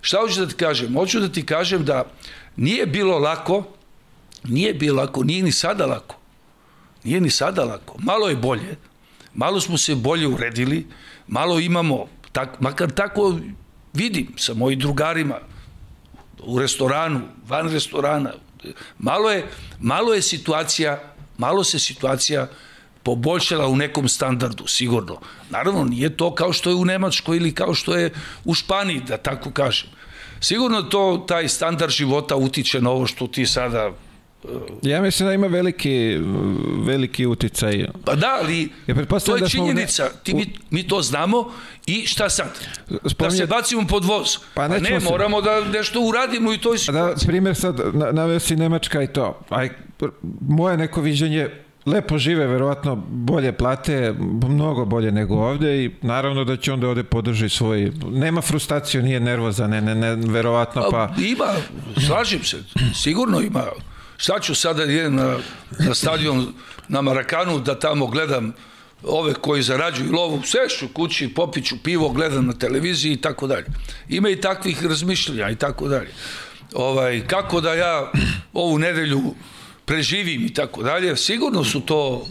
[0.00, 0.94] Šta hoću da ti kažem?
[0.94, 2.04] Hoću da ti kažem da
[2.56, 3.64] nije bilo lako,
[4.44, 6.16] nije bilo lako, nije ni sada lako.
[7.04, 7.94] Nije ni sada lako.
[7.98, 8.76] Malo je bolje,
[9.34, 10.86] malo smo se bolje uredili,
[11.26, 13.38] malo imamo, tak, makar tako
[13.92, 15.38] vidim sa mojim drugarima
[16.38, 18.32] u restoranu, van restorana,
[18.98, 19.46] malo je,
[19.80, 21.02] malo je situacija,
[21.38, 22.48] malo se situacija
[23.02, 25.18] poboljšala u nekom standardu, sigurno.
[25.50, 28.10] Naravno, nije to kao što je u Nemačkoj ili kao što je
[28.44, 29.88] u Španiji, da tako kažem.
[30.40, 33.90] Sigurno to, taj standard života utiče na ovo što ti sada
[34.82, 36.18] Ja mislim da ima veliki,
[36.78, 37.86] veliki uticaj.
[38.04, 40.08] Pa da, ali Ja to je da u ne- činjenica.
[40.22, 41.52] Ti, mi, mi to znamo
[41.86, 42.58] i šta sad?
[42.90, 44.36] Da Spominje- se bacimo pod voz.
[44.54, 47.26] Pa Pa ne, se- moramo da nešto uradimo i toj Da, situaciji.
[47.26, 49.40] primjer sad, na, naveo si Nemačka i to.
[49.50, 49.70] Aj,
[50.40, 51.48] moje neko viđenje
[51.86, 54.14] lepo žive, verovatno bolje plate,
[54.48, 59.20] mnogo bolje nego ovde i naravno da će onda ovde podrži svoj, nema frustraciju, nije
[59.20, 60.90] nervoza, ne, ne, ne, verovatno pa...
[60.90, 61.52] Pa, ima,
[62.06, 62.56] slažem se,
[62.94, 63.64] sigurno ima.
[64.16, 65.36] Šta ću sada da idem na,
[65.78, 66.52] na stadion
[66.88, 68.52] na Marakanu da tamo gledam
[69.02, 73.66] ove koji zarađuju lovu, sešću kući, popiću pivo, gledam na televiziji i tako dalje.
[74.08, 76.10] Ima i takvih razmišljanja i tako dalje.
[76.74, 78.12] Ovaj, kako da ja
[78.52, 79.34] ovu nedelju
[79.90, 82.26] preživim i tako dalje, sigurno su to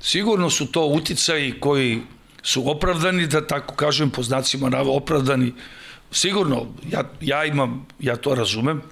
[0.00, 2.02] sigurno su to uticaji koji
[2.42, 5.52] su opravdani, da tako kažem, po znacima nava opravdani.
[6.12, 8.82] Sigurno, ja, ja imam, ja to razumem,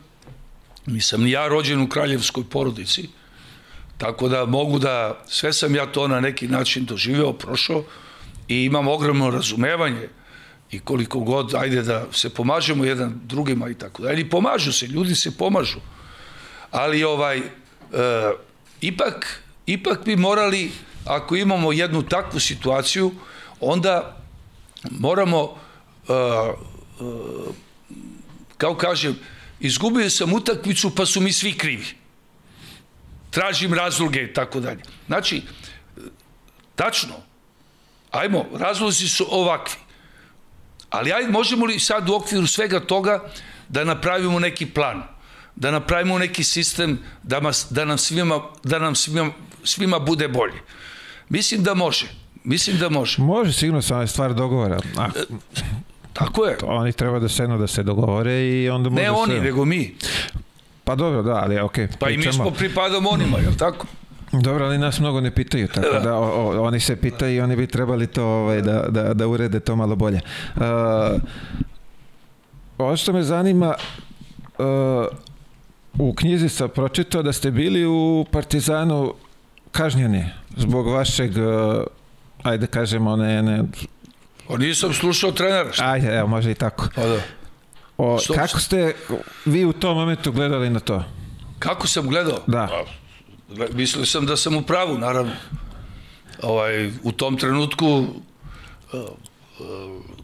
[0.86, 3.08] nisam ni ja rođen u kraljevskoj porodici,
[3.98, 7.84] tako da mogu da, sve sam ja to na neki način doživeo, prošao
[8.48, 10.08] i imam ogromno razumevanje
[10.70, 14.20] i koliko god, ajde da se pomažemo jedan drugima i tako dalje.
[14.20, 15.78] I pomažu se, ljudi se pomažu.
[16.70, 17.42] Ali ovaj,
[17.92, 18.32] e,
[18.80, 20.70] ipak, ipak bi morali,
[21.04, 23.12] ako imamo jednu takvu situaciju,
[23.60, 24.16] onda
[24.90, 25.56] moramo,
[26.08, 26.54] e, e,
[28.56, 29.18] kao kažem,
[29.60, 31.86] izgubio sam utakmicu pa su mi svi krivi.
[33.30, 34.82] Tražim razloge i tako dalje.
[35.06, 35.42] Znači,
[36.74, 37.14] tačno,
[38.10, 39.76] ajmo, razlozi su ovakvi.
[40.90, 43.30] Ali ajde, možemo li sad u okviru svega toga
[43.68, 45.02] da napravimo neki plan,
[45.58, 49.30] da napravimo neki sistem da, mas, da nam, svima, da nam svima,
[49.64, 50.60] svima bude bolje?
[51.28, 52.06] Mislim da može.
[52.44, 53.22] Mislim da može.
[53.22, 54.80] Može sigurno je stvar dogovora.
[54.96, 55.08] A,
[56.12, 56.56] Tako je.
[56.62, 59.40] oni treba da sednu da se dogovore i onda može Ne oni, sve.
[59.40, 59.94] nego mi.
[60.84, 61.88] Pa dobro, da, ali okej.
[61.98, 62.44] Pa i mi pričamo.
[62.44, 63.86] smo pripadamo onima, je li tako?
[64.32, 67.56] Dobro, ali nas mnogo ne pitaju, tako da o, o, oni se pitaju i oni
[67.56, 70.20] bi trebali to ovaj, da, da, da urede to malo bolje.
[70.56, 70.62] Uh,
[72.78, 73.74] ovo što me zanima,
[74.58, 75.06] uh,
[75.98, 79.14] u knjizi sam pročitao da ste bili u Partizanu
[79.72, 80.24] kažnjeni
[80.56, 81.82] zbog vašeg, uh,
[82.42, 83.64] ajde kažemo, ne, ne,
[84.48, 85.72] O, nisam slušao trenera.
[85.72, 85.84] Šta?
[85.86, 86.88] ajde, evo, može i tako.
[86.94, 87.20] Pa da.
[87.98, 88.94] O, Što- kako ste
[89.44, 91.04] vi u tom momentu gledali na to?
[91.58, 92.38] Kako sam gledao?
[92.46, 92.68] Da.
[92.68, 95.32] Pa, mislio sam da sam u pravu, naravno.
[96.42, 98.06] Ovaj, u tom trenutku, uh,
[98.92, 99.04] uh,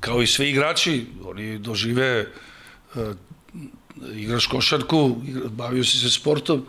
[0.01, 2.27] kao i svi igrači, oni dožive,
[4.15, 6.67] igraš košarku, igra, bavio si se sportom,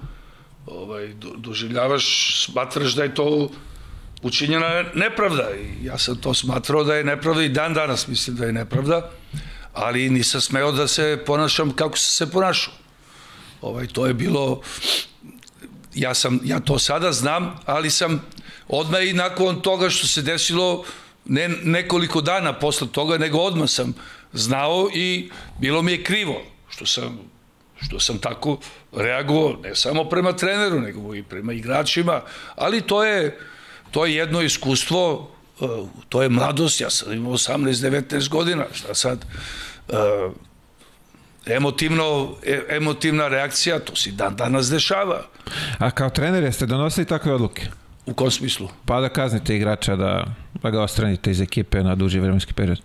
[0.68, 3.50] ovaj, do, doživljavaš, smatraš da je to
[4.22, 5.50] učinjena nepravda.
[5.56, 9.12] I ja sam to smatrao da je nepravda i dan danas mislim da je nepravda,
[9.74, 12.74] ali nisam smeo da se ponašam kako sam se ponašao.
[13.62, 14.62] Ovaj, to je bilo,
[15.96, 18.22] ja, sam, ja to sada znam, ali sam
[18.68, 20.84] odmah i nakon toga što se desilo,
[21.26, 23.94] ne nekoliko dana posle toga, nego odmah sam
[24.34, 27.20] znao i bilo mi je krivo što sam
[27.82, 28.58] što sam tako
[28.96, 32.22] reagovao ne samo prema treneru, nego i prema igračima,
[32.56, 33.40] ali to je
[33.92, 39.26] to je jedno iskustvo, uh, to je mladost, ja sam imao 18-19 godina, šta sad,
[39.88, 39.96] uh,
[41.46, 45.22] emotivno, e, emotivna reakcija, to se dan danas dešava.
[45.80, 47.68] A kao trener jeste donosili takve odluke?
[48.06, 48.70] U kom smislu?
[48.86, 52.82] Pa da kaznite igrača, da, da ga ostranite iz ekipe na duži vremenski period.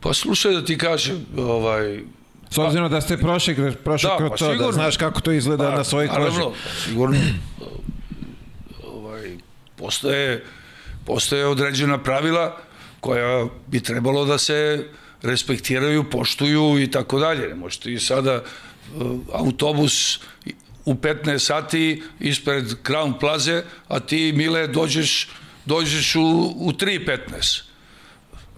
[0.00, 2.00] Pa slušaj da ti kažem, ovaj,
[2.54, 4.66] S obzirom da ste prošli, prošli da, kroz pa to, da sigurno.
[4.66, 6.20] da znaš kako to izgleda pa, na svojoj koži.
[6.20, 6.52] Naravno,
[6.84, 7.18] sigurno.
[8.86, 9.36] ovaj,
[9.76, 10.44] postoje,
[11.04, 12.56] postoje određena pravila
[13.00, 14.86] koja bi trebalo da se
[15.22, 17.54] respektiraju, poštuju i tako dalje.
[17.54, 20.20] Možete i sada uh, autobus
[20.84, 25.28] u 15 sati ispred Crown Plaze, a ti, Mile, dođeš,
[25.64, 27.62] dođeš u, u 3.15.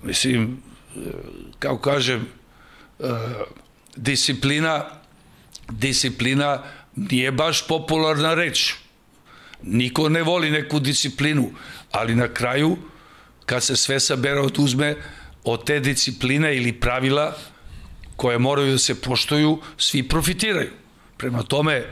[0.02, 0.62] Mislim,
[0.96, 1.02] uh,
[1.58, 2.26] kao kažem,
[2.98, 3.08] uh,
[3.96, 4.84] disciplina,
[5.68, 6.62] disciplina
[6.96, 8.74] nije baš popularna reč.
[9.62, 11.50] Niko ne voli neku disciplinu,
[11.90, 12.76] ali na kraju,
[13.46, 14.96] kad se sve sabere oduzme,
[15.44, 17.36] od te discipline ili pravila
[18.16, 20.70] koje moraju da se poštuju, svi profitiraju.
[21.16, 21.86] Prema tome, e,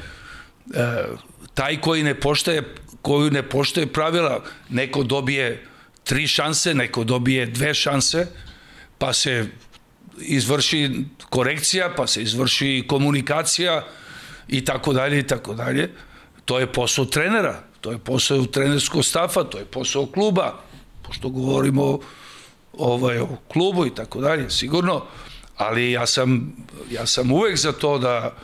[1.55, 2.62] taj koji ne poštaje,
[3.02, 5.66] koju ne poštaje pravila, neko dobije
[6.05, 8.26] tri šanse, neko dobije dve šanse,
[8.98, 9.46] pa se
[10.20, 13.86] izvrši korekcija, pa se izvrši komunikacija
[14.48, 15.90] i tako dalje i tako dalje.
[16.44, 20.60] To je posao trenera, to je posao trenerskog stafa, to je posao kluba,
[21.02, 21.98] pošto govorimo
[22.72, 25.04] ovaj, o klubu i tako dalje, sigurno,
[25.56, 26.56] ali ja sam,
[26.90, 28.36] ja sam uvek za to da,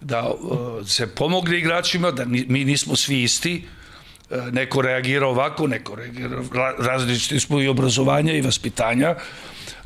[0.00, 3.64] da uh, se pomogne igračima, da ni, mi nismo svi isti,
[4.30, 6.42] uh, neko reagira ovako, neko reagira,
[6.78, 9.14] različiti smo i obrazovanja i vaspitanja,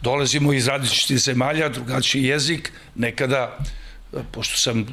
[0.03, 3.59] dolazimo iz različitih zemalja, drugačiji jezik, nekada,
[4.33, 4.87] pošto sam,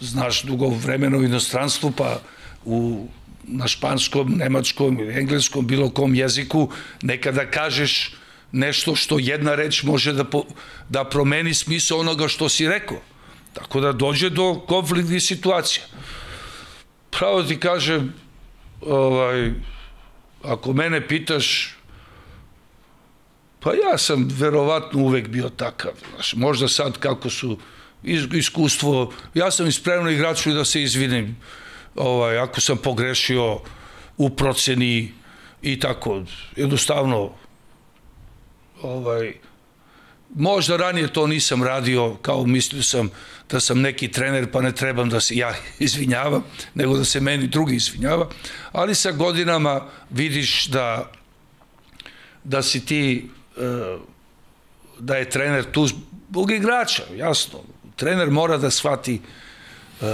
[0.00, 2.20] znaš, dugo vremena u inostranstvu, pa
[2.64, 3.08] u,
[3.44, 6.70] na španskom, nemačkom ili engleskom, bilo kom jeziku,
[7.02, 8.14] nekada kažeš
[8.52, 10.44] nešto što jedna reč može da, po,
[10.88, 13.00] da promeni smisao onoga što si rekao.
[13.52, 15.84] Tako da dođe do konfliktnih situacija.
[17.10, 18.12] Pravo ti kažem,
[18.80, 19.50] ovaj,
[20.42, 21.75] ako mene pitaš,
[23.66, 25.92] Pa ja sam verovatno uvek bio takav.
[26.14, 27.58] Znaš, možda sad kako su
[28.32, 31.36] iskustvo, ja sam ispremno igraču da se izvinim
[31.94, 33.60] ovaj, ako sam pogrešio
[34.16, 35.12] u proceni
[35.62, 36.22] i tako.
[36.56, 37.32] Jednostavno,
[38.82, 39.34] ovaj,
[40.34, 43.10] možda ranije to nisam radio, kao mislio sam
[43.50, 46.44] da sam neki trener pa ne trebam da se ja izvinjavam,
[46.74, 48.28] nego da se meni drugi izvinjava,
[48.72, 51.10] ali sa godinama vidiš da
[52.44, 53.28] da si ti
[54.98, 57.58] da je trener tu zbog igrača, jasno.
[57.96, 59.20] Trener mora da shvati
[60.00, 60.06] uh,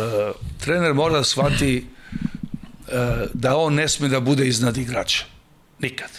[0.64, 1.86] trener mora da shvati
[2.86, 2.93] uh,
[3.34, 5.24] da on ne sme da bude iznad igrača.
[5.78, 6.11] Nikad.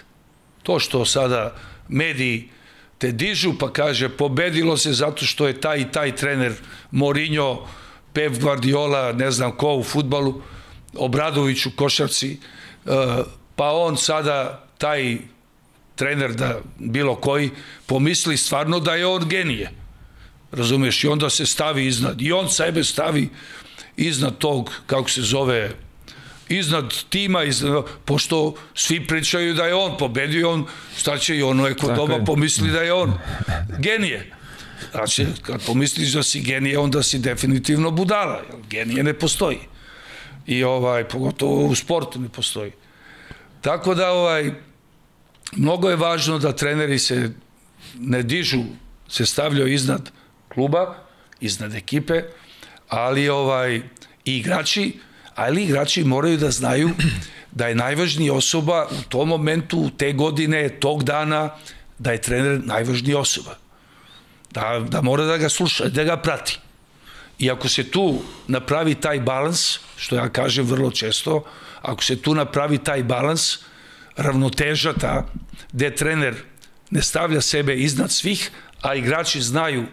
[0.64, 1.56] To što sada
[1.88, 2.50] mediji
[2.98, 6.54] te dižu pa kaže pobedilo se zato što je taj i taj trener
[6.92, 7.68] Mourinho,
[8.14, 10.42] Pep Guardiola, ne znam ko u futbalu,
[10.96, 12.38] Obradović u košarci,
[13.56, 15.18] pa on sada taj
[15.96, 17.50] trener da bilo koji
[17.86, 19.72] pomisli stvarno da je on genije.
[20.52, 21.04] Razumeš?
[21.04, 22.22] I onda se stavi iznad.
[22.22, 23.30] I on sebe stavi
[23.98, 25.72] iznad tog, kako se zove,
[26.50, 30.66] iznad tima, iznad, pošto svi pričaju da je on pobedio, on,
[30.98, 33.14] šta će i ono eko doma pomisli da je on
[33.80, 34.32] genije.
[34.92, 38.42] Znači, kad pomisliš da si genije, onda si definitivno budala.
[38.70, 39.60] Genije ne postoji.
[40.48, 42.72] I ovaj, pogotovo u sportu ne postoji.
[43.62, 44.52] Tako da, ovaj,
[45.56, 47.32] mnogo je važno da treneri se
[48.00, 48.64] ne dižu,
[49.10, 50.12] se stavljaju iznad
[50.54, 50.96] kluba,
[51.40, 52.24] iznad ekipe,
[52.90, 53.76] ali ovaj
[54.26, 55.00] i igrači,
[55.36, 56.90] ali igrači moraju da znaju
[57.52, 61.50] da je najvažnija osoba u tom momentu, te godine, tog dana,
[62.00, 63.58] da je trener najvažnija osoba.
[64.52, 66.60] Da, da mora da ga sluša, da ga prati.
[67.40, 71.44] I ako se tu napravi taj balans, što ja kažem vrlo često,
[71.82, 73.58] ako se tu napravi taj balans,
[74.18, 75.26] ravnoteža ta,
[75.72, 76.36] gde trener
[76.92, 78.52] ne stavlja sebe iznad svih,
[78.82, 79.86] a igrači znaju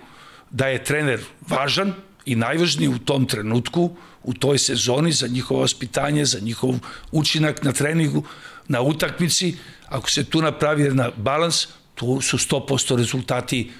[0.50, 1.92] da je trener važan
[2.26, 6.74] i najvažniji u tom trenutku, u toj sezoni za njihovo ospitanje, za njihov
[7.12, 8.24] učinak na treningu,
[8.68, 9.56] na utakmici,
[9.88, 13.70] ako se tu napravi jedan balans, tu su 100% rezultati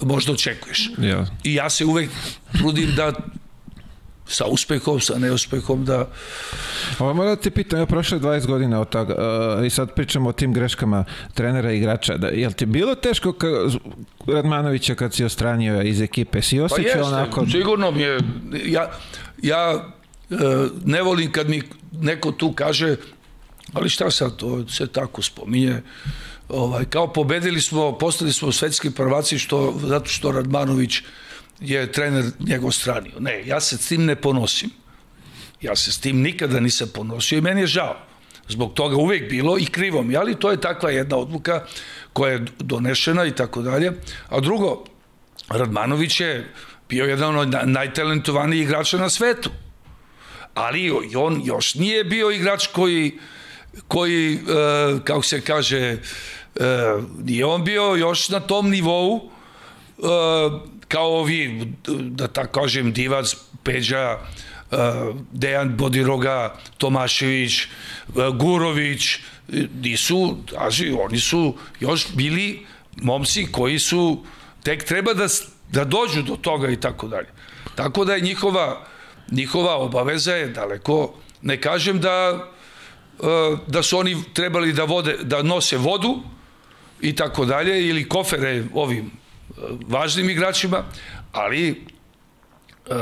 [0.00, 0.90] možda očekuješ.
[0.98, 1.26] Yeah.
[1.44, 2.10] I ja se uvek
[2.52, 3.12] trudim da
[4.30, 6.06] sa uspehom, sa neuspehom da...
[6.98, 9.14] Ovo moram da ti pitam, ja prošle 20 godina od toga
[9.58, 11.04] uh, i sad pričamo o tim greškama
[11.34, 12.16] trenera i igrača.
[12.16, 13.46] Da, jel ti bilo teško ka,
[14.26, 16.42] Radmanovića kad si ostranio iz ekipe?
[16.42, 17.46] Si osjećao pa jeste, onako...
[17.46, 18.18] sigurno mi je...
[18.64, 18.90] Ja,
[19.42, 19.92] ja
[20.30, 20.38] uh,
[20.84, 21.62] ne volim kad mi
[21.92, 22.96] neko tu kaže
[23.72, 25.82] ali šta sad, to se tako spominje.
[26.48, 31.02] Ovaj, kao pobedili smo, postali smo svetski prvaci što, zato što Radmanović
[31.60, 33.20] je trener njegov stranio.
[33.20, 34.70] Ne, ja se s tim ne ponosim.
[35.60, 37.96] Ja se s tim nikada nisam ponosio i meni je žao.
[38.48, 41.64] Zbog toga uvek bilo i krivo mi, ali to je takva jedna odluka
[42.12, 43.92] koja je donešena i tako dalje.
[44.28, 44.84] A drugo,
[45.48, 46.54] Radmanović je
[46.88, 49.50] bio jedan od najtalentovanijih igrača na svetu.
[50.54, 53.18] Ali on još nije bio igrač koji,
[53.88, 54.38] koji e,
[55.04, 55.98] kako se kaže, e,
[57.24, 59.30] nije on bio još na tom nivou
[59.98, 60.02] e,
[60.90, 64.18] kao ovi, da tako kažem, Divac, Peđa,
[64.70, 64.78] uh,
[65.32, 67.62] Dejan Bodiroga, Tomašević,
[68.08, 69.02] uh, Gurović,
[69.82, 72.66] nisu, daži, oni su još bili
[72.96, 74.24] momci koji su
[74.62, 75.26] tek treba da,
[75.72, 77.28] da dođu do toga i tako dalje.
[77.74, 78.86] Tako da je njihova,
[79.30, 82.48] njihova obaveza je daleko, ne kažem da
[83.18, 86.22] uh, da su oni trebali da vode da nose vodu
[87.00, 89.19] i tako dalje ili kofere ovim
[89.88, 90.84] važnim igračima,
[91.32, 92.94] ali e,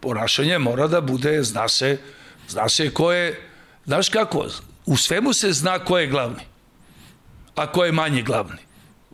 [0.00, 1.98] ponašanje mora da bude, zna se,
[2.48, 3.40] zna se ko je,
[3.86, 4.46] znaš kako,
[4.86, 6.44] u svemu se zna ko je glavni,
[7.54, 8.58] a ko je manje glavni.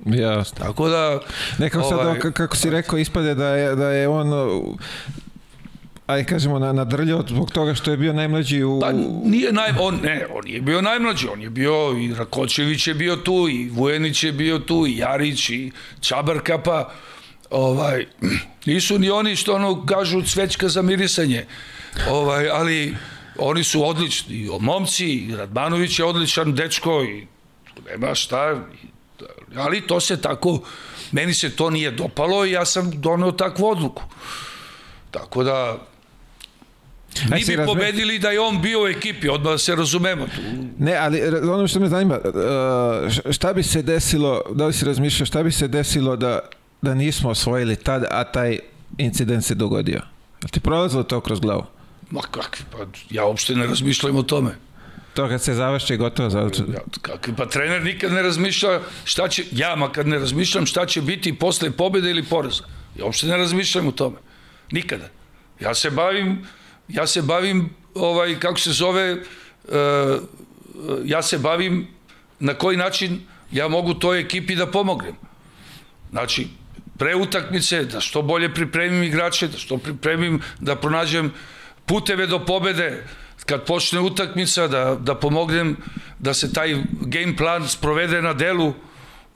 [0.07, 0.59] Jasno.
[0.59, 1.21] Tako da...
[1.59, 4.33] Nekako ovaj, sad, kako si rekao, ispade da je, da je on
[6.09, 8.93] ajde kažemo na nadrljao zbog toga što je bio najmlađi u Pa
[9.25, 13.17] nije naj on ne, on je bio najmlađi, on je bio i Rakočević je bio
[13.17, 16.91] tu i Vujenić je bio tu i Jarić i Čabarka pa
[17.51, 18.07] ovaj
[18.67, 21.47] nisu ni oni što ono kažu cvećka za mirisanje.
[22.11, 22.97] Ovaj ali
[23.39, 27.27] oni su odlični, momci, i Radmanović je odličan dečko i
[27.91, 28.65] nema šta,
[29.57, 30.61] ali to se tako,
[31.13, 34.03] meni se to nije dopalo i ja sam doneo takvu odluku.
[35.11, 35.79] Tako da,
[37.31, 40.41] Mi bi pobedili da je on bio u ekipi, odmah da se razumemo tu.
[40.79, 42.19] Ne, ali ono što me zanima,
[43.31, 46.41] šta bi se desilo, da li si razmišljao, šta bi se desilo da,
[46.83, 48.59] da nismo osvojili tad, a taj
[48.99, 50.01] incident se dogodio?
[50.51, 51.65] Ti prolazilo to kroz glavu?
[52.11, 52.79] Ma kakvi, pa
[53.11, 54.51] ja uopšte ne razmišljam o tome.
[55.15, 56.39] To kad se završi gotovo za...
[56.39, 61.03] Ja, kakvi, pa trener nikad ne razmišlja šta će, ja makar ne razmišljam šta će
[61.03, 62.63] biti posle pobede ili poreza.
[62.99, 64.17] Ja uopšte ne razmišljam o tome.
[64.71, 65.09] Nikada.
[65.61, 66.47] Ja se bavim
[66.89, 69.21] ja se bavim, ovaj, kako se zove, uh,
[71.05, 71.89] ja se bavim
[72.41, 73.21] na koji način
[73.53, 75.15] ja mogu toj ekipi da pomognem.
[76.11, 76.49] Znači,
[76.99, 81.33] pre utakmice, da što bolje pripremim igrače, da što pripremim, da pronađem
[81.87, 83.05] puteve do pobede,
[83.47, 85.77] kad počne utakmica, da, da pomognem
[86.19, 88.75] da se taj game plan sprovede na delu,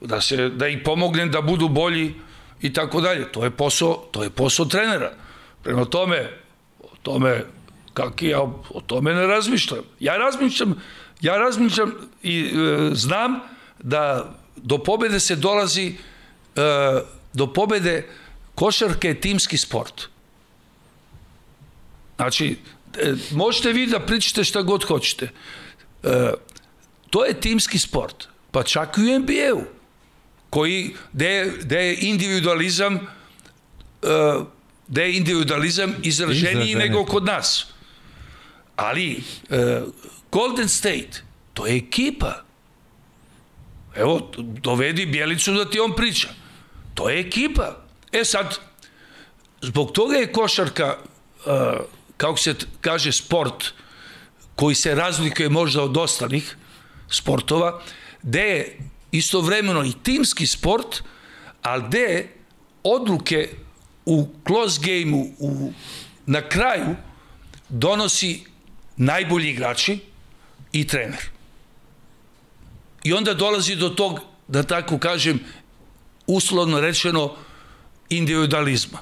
[0.01, 2.13] da, se, da ih pomognem da budu bolji
[2.61, 3.31] i tako dalje.
[3.31, 5.11] To je posao, to je posao trenera.
[5.63, 6.29] Prema tome,
[7.03, 7.45] tome,
[7.93, 9.83] kak ja o tome ne razmišljam.
[9.99, 10.81] Ja razmišljam,
[11.21, 11.93] ja razmišljam
[12.23, 13.39] i e, znam
[13.79, 15.95] da do pobede se dolazi
[16.55, 16.61] e,
[17.33, 18.07] do pobede
[18.55, 20.07] košarke je timski sport.
[22.15, 22.57] Znači,
[22.97, 25.29] e, možete vi da pričate šta god hoćete.
[26.03, 26.31] E,
[27.09, 28.27] to je timski sport.
[28.51, 29.63] Pa čak i u NBA-u,
[30.49, 32.99] koji, gde, gde je individualizam e,
[34.87, 37.65] da je individualizam izraženiji nego kod nas.
[38.75, 39.57] Ali uh,
[40.31, 41.23] Golden State,
[41.53, 42.43] to je ekipa.
[43.95, 46.29] Evo, dovedi Bjelicu da ti on priča.
[46.93, 47.77] To je ekipa.
[48.11, 48.59] E sad,
[49.61, 51.53] zbog toga je košarka, uh,
[52.17, 53.73] kako se kaže, sport
[54.55, 56.57] koji se razlikuje možda od ostalih
[57.09, 57.81] sportova,
[58.23, 58.77] gde je
[59.11, 61.03] istovremeno i timski sport,
[61.61, 62.27] ali gde
[62.83, 63.49] odluke
[64.05, 65.73] u close game-u u,
[66.25, 66.95] na kraju
[67.69, 68.43] donosi
[68.97, 69.99] najbolji igrači
[70.71, 71.29] i trener.
[73.03, 75.39] I onda dolazi do tog, da tako kažem,
[76.27, 77.35] uslovno rečeno,
[78.09, 78.99] individualizma.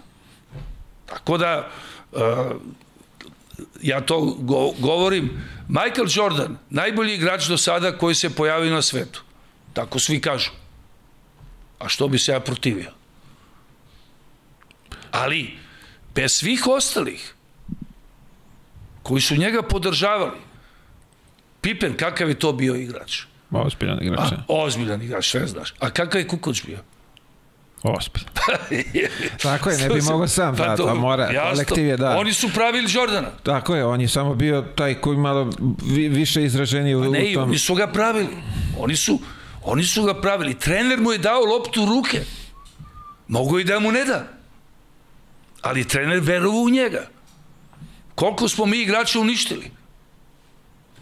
[1.06, 1.70] Tako da,
[2.12, 2.20] uh,
[3.82, 9.24] ja to go, govorim, Michael Jordan, najbolji igrač do sada koji se pojavio na svetu.
[9.74, 10.52] Tako svi kažu.
[11.80, 12.92] A što bi se ja protivio?
[15.12, 15.58] Ali,
[16.16, 17.34] bez svih ostalih,
[19.04, 20.38] koji su njega podržavali,
[21.62, 23.22] Pippen, kakav je to bio igrač?
[23.52, 24.32] Ozbiljan igrač.
[24.32, 25.74] A, ozbiljan igrač, sve znaš.
[25.80, 26.78] A kakav je Kukoč bio?
[27.84, 28.24] Ozbilj.
[29.44, 31.52] Tako je, ne bi mogao sam, Pa da, to- to mora, jasno.
[31.54, 32.10] kolektiv je, da.
[32.10, 33.28] Oni su pravili Jordana.
[33.44, 35.50] Tako je, on je samo bio taj koji malo
[35.86, 37.44] vi, više izraženiji u, Pa Ne, u i tom...
[37.44, 38.28] oni su ga pravili.
[38.80, 39.20] Oni su,
[39.64, 40.54] oni su ga pravili.
[40.54, 42.22] Trener mu je dao loptu u ruke.
[43.28, 44.28] Mogu i da mu ne da.
[45.62, 47.08] Ali trener verovao u njega.
[48.16, 49.72] Koliko smo mi igrača uništili?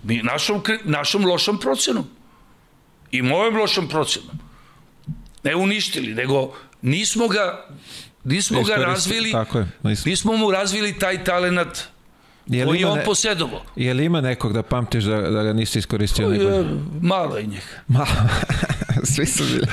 [0.04, 2.06] Mi našom, našom lošom procenom.
[3.12, 4.40] I mojom lošom procenom.
[5.44, 7.66] Ne uništili, nego nismo ga
[8.24, 10.10] nismo ga razvili, tako je, nismo.
[10.10, 11.80] nismo mu razvili taj talenat
[12.48, 13.62] Je koji je on ne- posedovao.
[13.76, 16.28] Je li ima nekog da pamtiš da, da ga nisi iskoristio?
[16.28, 16.66] Je,
[17.02, 17.82] malo je njih.
[17.88, 18.08] Malo.
[19.16, 19.68] Svi su bili.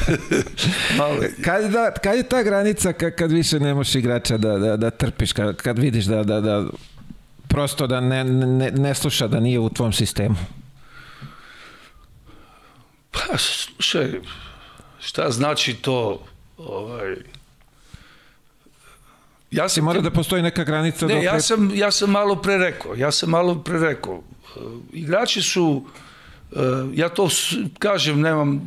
[1.45, 4.91] Kad, da, kad je ta granica kad, kad više ne možeš igrača da, da, da
[4.91, 6.65] trpiš, kad, kad vidiš da, da, da
[7.49, 10.37] prosto da ne, ne, ne sluša da nije u tvom sistemu?
[13.11, 14.21] Pa, slušaj,
[15.01, 16.25] šta znači to,
[16.59, 17.17] ovaj...
[19.51, 22.59] Ja sam, mora da postoji neka granica ne, dok ja sam, ja sam malo pre
[22.59, 24.23] rekao, ja sam malo pre rekao,
[24.57, 24.61] e,
[24.93, 25.85] igrači su,
[26.95, 27.29] ja to
[27.79, 28.61] kažem, nemam, e,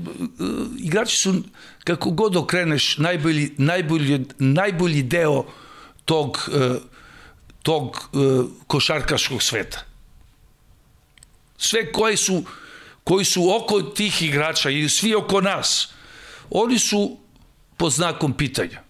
[0.79, 1.43] igrači su,
[1.83, 5.45] kako god okreneš, najbolji, najbolji, najbolji deo
[6.05, 6.79] tog, e,
[7.63, 8.09] tog
[8.67, 9.85] košarkaškog sveta.
[11.57, 12.43] Sve koji su,
[13.03, 15.89] koji su oko tih igrača i svi oko nas,
[16.49, 17.17] oni su
[17.77, 18.81] pod znakom pitanja.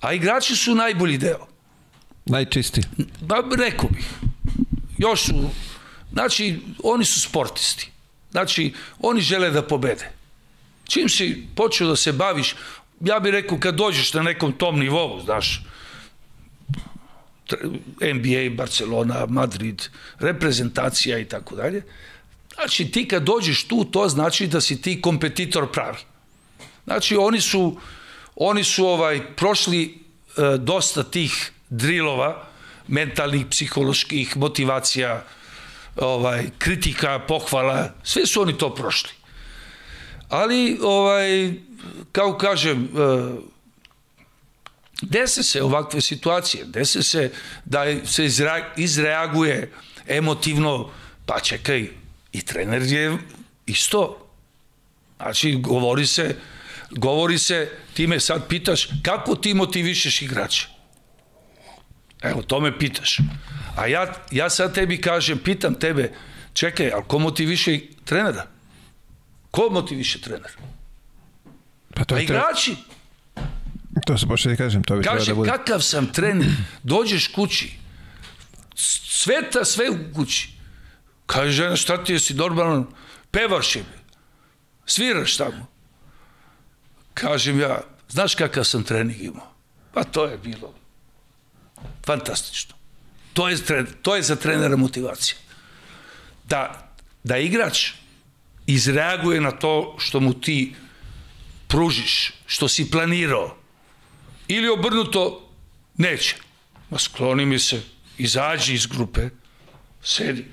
[0.00, 1.46] A igrači su najbolji deo.
[2.26, 2.84] najčistiji.
[3.20, 4.06] Ba, rekao bih.
[4.98, 5.50] Još su,
[6.12, 7.93] znači, oni su sportisti.
[8.34, 10.08] Znači, oni žele da pobede.
[10.88, 12.54] Čim si počeo da se baviš,
[13.00, 15.62] ja bih rekao kad dođeš na nekom tom nivou, znaš,
[18.00, 19.82] NBA, Barcelona, Madrid,
[20.18, 21.82] reprezentacija i tako dalje,
[22.54, 25.98] znači ti kad dođeš tu, to znači da si ti kompetitor pravi.
[26.84, 27.78] Znači oni su
[28.36, 32.48] oni su ovaj prošli e, dosta tih drilova
[32.88, 35.24] mentalnih, psiholoških, motivacija,
[35.96, 39.10] ovaj kritika, pohvala, sve su oni to prošli.
[40.28, 41.52] Ali ovaj
[42.12, 42.88] kao kažem e,
[45.02, 47.32] dese se ovakve situacije, dese se
[47.64, 49.72] da se izra- izreaguje
[50.06, 50.90] emotivno,
[51.26, 51.88] pa čekaj,
[52.32, 53.18] i trener je
[53.66, 54.24] isto
[55.16, 56.36] Znači, govori se,
[56.90, 60.68] govori se, ti me sad pitaš, kako ti motivišeš igrače?
[62.22, 63.18] Evo, to me pitaš.
[63.76, 66.12] A ja, ja sad tebi kažem, pitam tebe,
[66.52, 68.46] čekaj, ali ko motiviše trenera?
[69.50, 70.50] Ko motiviše trenera?
[71.94, 72.76] Pa to, Pa je treba, igrači.
[74.06, 75.50] to se počne da kažem, to bi trebalo Kaže, da bude.
[75.50, 76.50] kakav sam trener,
[76.82, 77.72] dođeš kući,
[79.08, 80.50] sveta sve u kući.
[81.26, 82.86] Kaže, žena, šta ti je, si normalan,
[83.30, 83.84] pevaš je,
[84.86, 85.66] sviraš tamo.
[87.14, 89.46] Kažem ja, znaš kakav sam trening imao?
[89.92, 90.74] Pa to je bilo
[92.06, 92.74] fantastično.
[93.34, 93.58] To je,
[94.02, 95.36] to je za trenera motivacija.
[96.48, 97.90] Da, da igrač
[98.66, 100.74] izreaguje na to što mu ti
[101.68, 103.56] pružiš, što si planirao,
[104.48, 105.50] ili obrnuto
[105.96, 106.36] neće.
[106.90, 107.82] Ma skloni mi se,
[108.18, 109.28] izađi iz grupe,
[110.02, 110.44] sedi.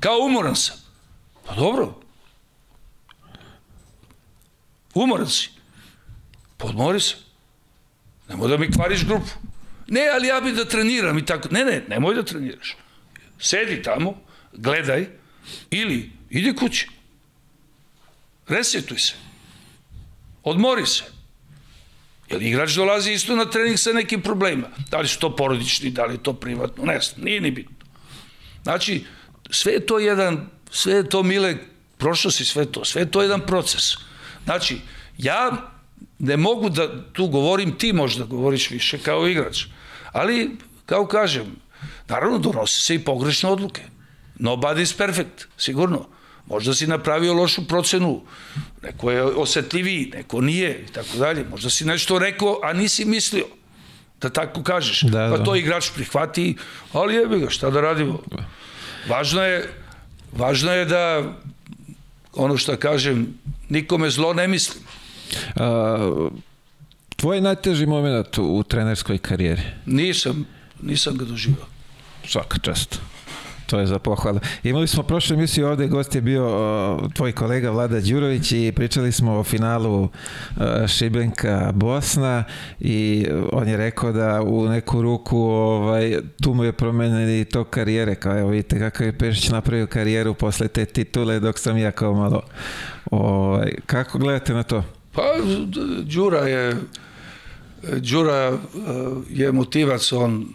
[0.00, 0.76] Kao umoran sam.
[1.46, 2.00] Pa dobro.
[4.94, 5.50] Umoran si.
[6.56, 7.14] Podmori se.
[8.28, 9.30] Nemoj da mi kvariš grupu.
[9.88, 11.48] Ne, ali ja bih da treniram i tako.
[11.50, 12.76] Ne, ne, nemoj da treniraš.
[13.38, 14.20] Sedi tamo,
[14.52, 15.06] gledaj,
[15.70, 16.88] ili idi kući.
[18.48, 19.14] Resetuj se.
[20.42, 21.04] Odmori se.
[22.30, 24.68] Jer igrač dolazi isto na trening sa nekim problemima.
[24.90, 27.76] Da li su to porodični, da li je to privatno, ne znam, nije ni bitno.
[28.62, 29.04] Znači,
[29.50, 31.56] sve je to jedan, sve je to, Mile,
[31.98, 33.82] prošlo si sve to, sve je to jedan proces.
[34.44, 34.78] Znači,
[35.18, 35.72] ja
[36.18, 39.64] ne mogu da tu govorim, ti možda govoriš više kao igrač,
[40.12, 40.50] ali,
[40.86, 41.56] kao kažem,
[42.08, 43.82] naravno donose se i pogrešne odluke.
[44.38, 46.06] Nobody is perfect, sigurno.
[46.46, 48.22] Možda si napravio lošu procenu,
[48.82, 51.44] neko je osetljiviji, neko nije i tako dalje.
[51.50, 53.44] Možda si nešto rekao, a nisi mislio
[54.20, 55.02] da tako kažeš.
[55.02, 55.44] Da, pa da.
[55.44, 56.56] to igrač prihvati,
[56.92, 58.22] ali jebi ga, šta da radimo.
[59.08, 59.72] Važno je,
[60.32, 61.34] važno je da,
[62.32, 63.26] ono što kažem,
[63.68, 64.84] nikome zlo ne mislim.
[65.54, 66.28] A,
[67.16, 69.62] tvoj najteži moment u, trenerskoj karijeri?
[69.86, 70.46] Nisam,
[70.82, 71.66] nisam ga doživao.
[72.24, 73.00] Svaka čast.
[73.66, 74.40] To je za pohvalu.
[74.62, 79.12] Imali smo prošle emisije ovde, gost je bio o, tvoj kolega Vlada Đurović i pričali
[79.12, 80.08] smo o finalu o,
[80.88, 82.44] Šibenka Bosna
[82.80, 88.14] i on je rekao da u neku ruku ovaj, tu mu je promenili to karijere,
[88.14, 92.14] kao evo vidite kakav je Pešić napravio karijeru posle te titule dok sam ja kao
[92.14, 92.42] malo
[93.10, 94.84] ovaj, kako gledate na to?
[95.16, 95.22] Pa,
[96.02, 96.76] Đura je,
[98.00, 98.60] Đura uh,
[99.30, 100.48] je motivac, on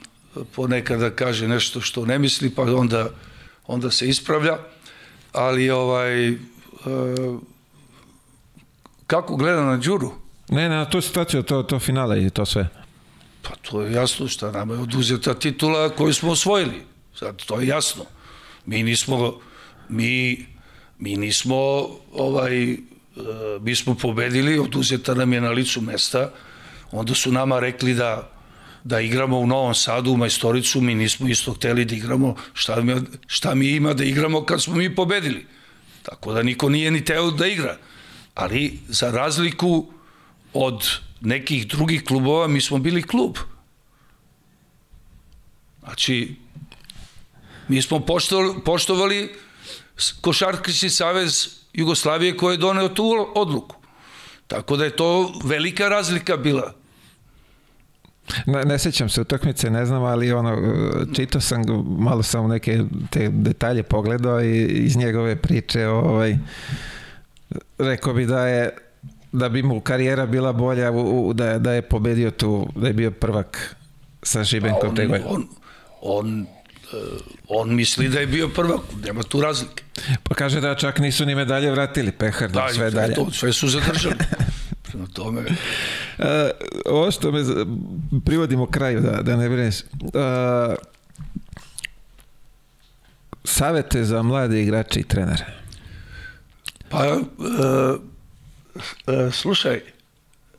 [0.55, 3.09] ponekada kaže nešto što ne misli, pa onda,
[3.68, 4.57] onda se ispravlja,
[5.34, 6.38] ali ovaj, uh,
[9.07, 10.14] kako gleda na Đuru?
[10.49, 12.68] Ne, ne, na tu situaciju, to, to finale i to sve.
[13.41, 16.82] Pa to je jasno šta nama je oduzeta titula koju smo osvojili.
[17.16, 18.03] Sad, to je jasno.
[18.66, 19.39] Mi nismo,
[19.89, 20.45] mi,
[20.99, 21.55] mi nismo
[22.14, 22.78] ovaj,
[23.62, 26.32] mi smo pobedili, oduzeta nam je na licu mesta,
[26.91, 28.32] onda su nama rekli da
[28.84, 32.95] da igramo u Novom Sadu, u Majstoricu, mi nismo isto hteli da igramo, šta mi,
[33.28, 35.45] šta mi ima da igramo kad smo mi pobedili.
[36.03, 37.78] Tako da niko nije ni teo da igra.
[38.36, 39.91] Ali za razliku
[40.53, 40.89] od
[41.22, 43.38] nekih drugih klubova, mi smo bili klub.
[45.84, 46.36] Znači,
[47.68, 49.36] mi smo poštovali, poštovali
[50.22, 53.76] Košarkaški savez Jugoslavije koji je doneo tu odluku.
[54.47, 56.74] Tako da je to velika razlika bila.
[58.45, 60.57] Ne, ne sećam se utakmice, ne znam, ali ono,
[61.15, 61.61] čitao sam,
[61.99, 66.38] malo sam neke te detalje pogledao i iz njegove priče ovaj,
[67.78, 68.78] rekao bi da je
[69.32, 72.88] da bi mu karijera bila bolja u, u, da, je, da je pobedio tu, da
[72.88, 73.76] je bio prvak
[74.24, 75.30] sa Šibenkom on, te godine.
[75.30, 75.47] On,
[76.01, 76.45] on,
[77.47, 79.83] on misli da je bio prvak, nema tu razlike.
[80.23, 83.15] Pa kaže da čak nisu ni medalje vratili, pehar, da, sve dalje.
[83.15, 84.15] To, sve su zadržali.
[84.83, 85.41] Prema tome...
[85.41, 86.25] Uh,
[86.93, 87.43] ovo što me
[88.25, 89.75] privodimo kraju, da, da ne brineš.
[90.01, 90.11] Uh,
[93.43, 95.45] savete za mlade igrače i trenere.
[96.89, 99.81] Pa, uh, uh, slušaj,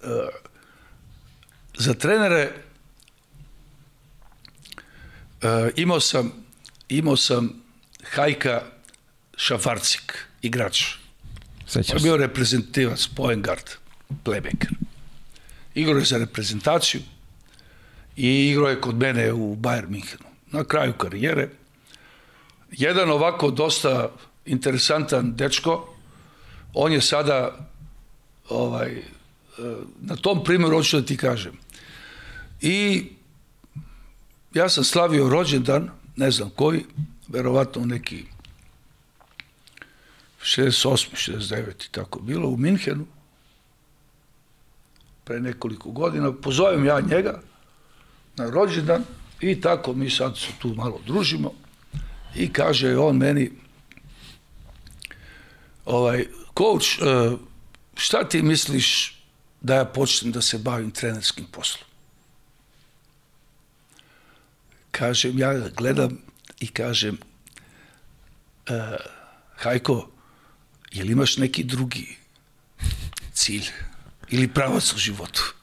[0.02, 0.08] uh,
[1.78, 2.50] za trenere
[5.76, 6.32] imao sam
[6.88, 7.62] imao sam
[8.10, 8.62] Hajka
[9.36, 10.84] Šafarcik, igrač.
[11.66, 13.70] Sećam je bio reprezentativac, point guard
[14.24, 14.74] playmaker.
[15.74, 17.00] Igrao je za reprezentaciju
[18.16, 20.24] i igrao je kod mene u Bayern Minhenu.
[20.50, 21.48] Na kraju karijere.
[22.70, 24.10] Jedan ovako dosta
[24.46, 25.94] interesantan dečko,
[26.74, 27.68] on je sada
[28.48, 29.02] ovaj,
[30.00, 31.52] na tom primjeru hoću da ti kažem.
[32.60, 33.06] I
[34.54, 36.84] ja sam slavio rođendan, ne znam koji,
[37.28, 38.24] verovatno neki
[40.42, 41.30] 68.
[41.30, 41.90] 69.
[41.90, 43.06] tako bilo u Minhenu
[45.24, 47.40] pre nekoliko godina, pozovem ja njega
[48.36, 49.04] na rođendan
[49.40, 51.52] i tako mi sad se tu malo družimo
[52.34, 53.50] i kaže on meni
[55.84, 56.26] ovaj,
[56.58, 57.36] coach, e,
[57.94, 59.18] šta ti misliš
[59.60, 61.91] da ja počnem da se bavim trenerskim poslom?
[64.92, 66.18] Kažem, ja gledam
[66.60, 67.18] i kažem,
[68.68, 68.76] uh,
[69.56, 70.10] Hajko,
[70.92, 72.16] jel imaš neki drugi
[73.32, 73.72] cilj?
[74.32, 75.54] ili pravac u životu.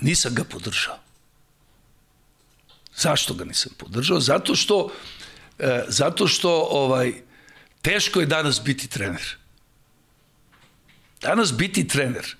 [0.00, 0.98] Nisam ga podržao.
[2.96, 4.20] Zašto ga nisam podržao?
[4.20, 4.92] Zato što,
[5.58, 7.12] e, zato što ovaj,
[7.82, 9.36] teško je danas biti trener.
[11.20, 12.36] Danas biti trener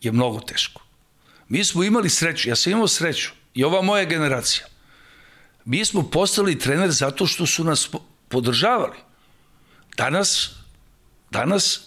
[0.00, 0.82] je mnogo teško.
[1.48, 4.66] Mi smo imali sreću, ja sam imao sreću i ova moja generacija.
[5.64, 7.88] Mi smo postali trener zato što su nas
[8.28, 8.98] podržavali.
[9.96, 10.50] Danas,
[11.30, 11.86] danas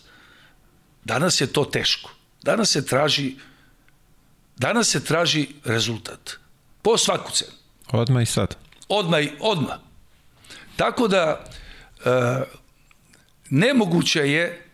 [1.09, 2.11] Danas je to teško.
[2.43, 3.36] Danas se traži
[4.57, 6.32] danas se traži rezultat.
[6.82, 7.51] Po svaku cenu.
[7.91, 8.55] Odmah i sad.
[8.89, 9.78] Odmah i odmah.
[10.76, 11.45] Tako da
[12.05, 12.11] e,
[13.49, 14.65] nemoguće je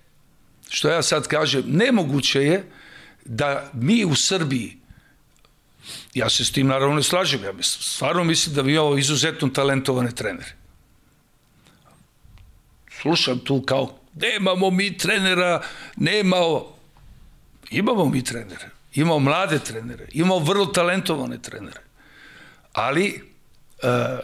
[0.70, 2.72] što ja sad kažem, nemoguće je
[3.26, 4.78] da mi u Srbiji
[6.16, 10.12] ja se s tim naravno ne slažem, ja stvarno mislim da vi ovo izuzetno talentovane
[10.12, 10.56] trenere.
[13.02, 15.62] Slušam tu kao Nemamo mi trenera,
[15.96, 16.38] nema.
[17.72, 21.82] Imamo mi trenere, imamo mlade trenere, imamo vrlo talentovane trenere.
[22.74, 23.22] Ali e,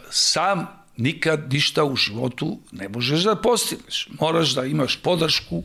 [0.10, 0.68] sam
[0.98, 4.08] nikad ništa u životu ne možeš da postigneš.
[4.20, 5.64] Moraš da imaš podršku,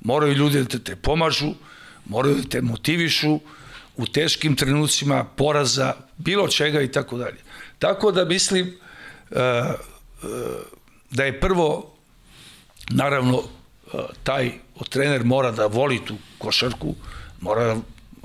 [0.00, 1.54] moraju ljudi da te pomažu,
[2.04, 3.40] moraju da te motivišu
[3.98, 7.38] u teškim trenucima poraza, bilo čega i tako dalje.
[7.78, 8.66] Tako da mislim
[9.30, 9.74] e, e,
[11.10, 11.94] da je prvo
[12.90, 13.42] naravno
[14.22, 14.52] taj
[14.88, 16.94] trener mora da voli tu košarku,
[17.40, 17.76] mora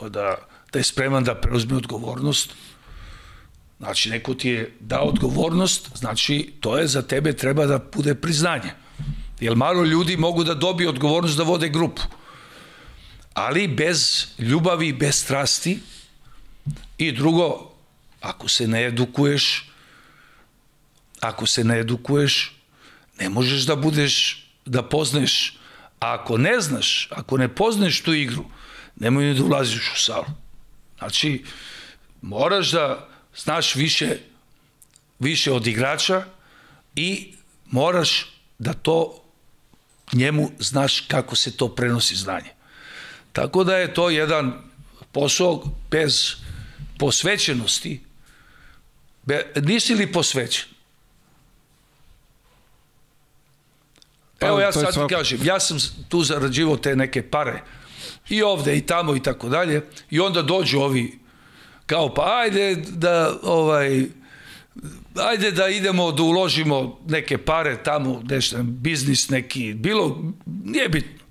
[0.09, 0.35] da,
[0.73, 2.53] da je spreman da preuzme odgovornost.
[3.79, 8.71] Znači, neko ti je dao odgovornost, znači, to je za tebe treba da bude priznanje.
[9.39, 12.01] Jer malo ljudi mogu da dobiju odgovornost da vode grupu.
[13.33, 15.79] Ali bez ljubavi, bez strasti
[16.97, 17.71] i drugo,
[18.21, 19.69] ako se ne edukuješ,
[21.19, 22.55] ako se ne edukuješ,
[23.19, 25.57] ne možeš da budeš da poznaješ,
[25.99, 28.45] a ako ne znaš, ako ne poznaješ tu igru,
[28.95, 30.25] nemoj ni da ulaziš u salu.
[30.97, 31.43] Znači,
[32.21, 34.17] moraš da znaš više,
[35.19, 36.25] više od igrača
[36.95, 37.33] i
[37.65, 38.25] moraš
[38.59, 39.23] da to
[40.13, 42.49] njemu znaš kako se to prenosi znanje.
[43.33, 44.53] Tako da je to jedan
[45.11, 46.35] posao bez
[46.99, 48.01] posvećenosti.
[49.23, 50.65] Be, nisi li posvećen?
[54.39, 55.77] Pa, Evo ja sad ti kažem, ja sam
[56.09, 57.61] tu zarađivao te neke pare
[58.29, 61.19] i ovde i tamo i tako dalje i onda dođu ovi
[61.85, 64.05] kao pa ajde da ovaj
[65.15, 71.22] ajde da idemo da uložimo neke pare tamo, nešto, biznis neki, bilo, nije bitno.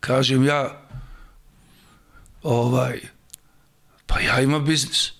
[0.00, 0.88] Kažem ja,
[2.42, 3.00] ovaj,
[4.06, 5.12] pa ja imam biznis.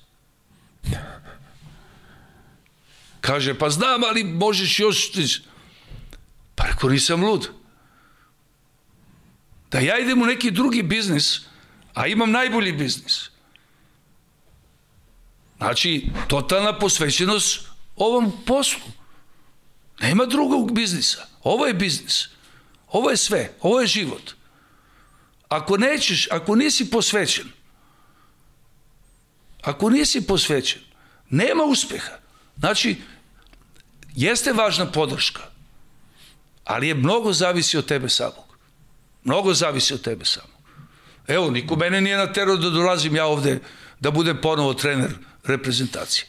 [3.20, 5.10] Kaže, pa znam, ali možeš još...
[6.54, 7.50] Pa rekao, nisam lud.
[9.70, 11.40] Da ja idem u neki drugi biznis,
[11.94, 13.30] a imam najbolji biznis.
[15.56, 18.82] Znači, totalna posvećenost ovom poslu.
[20.00, 21.26] Nema drugog biznisa.
[21.42, 22.28] Ovo je biznis.
[22.88, 23.52] Ovo je sve.
[23.60, 24.37] Ovo je život.
[25.48, 27.46] Ako nećeš, ako nisi posvećen,
[29.62, 30.80] ako nisi posvećen,
[31.30, 32.18] nema uspeha.
[32.58, 32.96] Znači,
[34.14, 35.42] jeste važna podrška,
[36.64, 38.56] ali je mnogo zavisi od tebe samog.
[39.24, 40.58] Mnogo zavisi od tebe samog.
[41.26, 43.60] Evo, niko mene nije naterao da dolazim ja ovde
[44.00, 45.10] da budem ponovo trener
[45.44, 46.26] reprezentacije.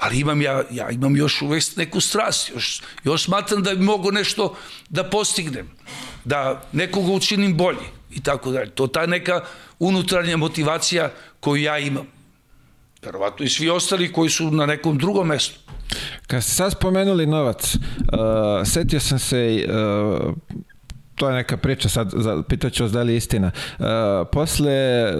[0.00, 4.10] Ali imam ja, ja imam još uvek neku strast, još, još smatram da bi mogo
[4.10, 4.56] nešto
[4.88, 5.70] da postignem,
[6.24, 8.70] da nekoga učinim bolji i tako dalje.
[8.70, 9.44] To ta neka
[9.78, 12.06] unutrašnja motivacija koju ja imam.
[13.02, 15.60] Verovatno i svi ostali koji su na nekom drugom mestu.
[16.26, 17.80] Kad ste sad spomenuli novac, uh,
[18.64, 20.34] setio sam se uh,
[21.14, 22.12] to je neka priča, sad
[22.48, 23.50] pitaću vas da li je istina.
[23.78, 23.86] Uh,
[24.32, 25.12] posle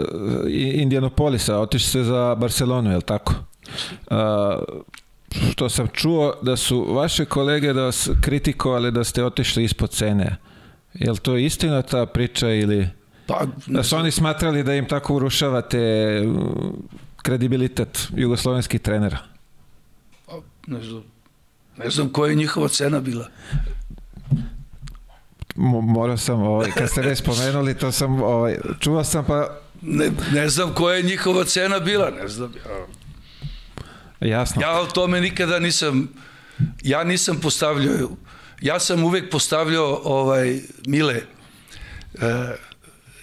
[0.74, 3.35] Indianapolisa otišli se za Barcelonu, je li tako?
[4.10, 4.16] Uh,
[5.52, 10.36] što sam čuo da su vaše kolege da vas kritikovali da ste otišli ispod cene.
[10.94, 12.88] Je li to istina ta priča ili...
[13.26, 15.78] Pa, da su oni smatrali da im tako urušavate
[17.22, 19.18] kredibilitet jugoslovenskih trenera?
[20.26, 20.32] Pa,
[20.66, 21.02] ne znam.
[21.76, 23.28] Ne znam koja je njihova cena bila
[25.82, 29.58] morao sam, ovaj, kad ste ne spomenuli, to sam, ovaj, čuo sam pa...
[29.82, 32.52] Ne, ne znam koja je njihova cena bila, ne znam.
[32.66, 32.86] Ja,
[34.20, 34.62] Jasno.
[34.62, 36.08] Ja o tome nikada nisam,
[36.82, 38.10] ja nisam postavljao,
[38.60, 41.24] ja sam uvek postavljao, ovaj, Mile, e,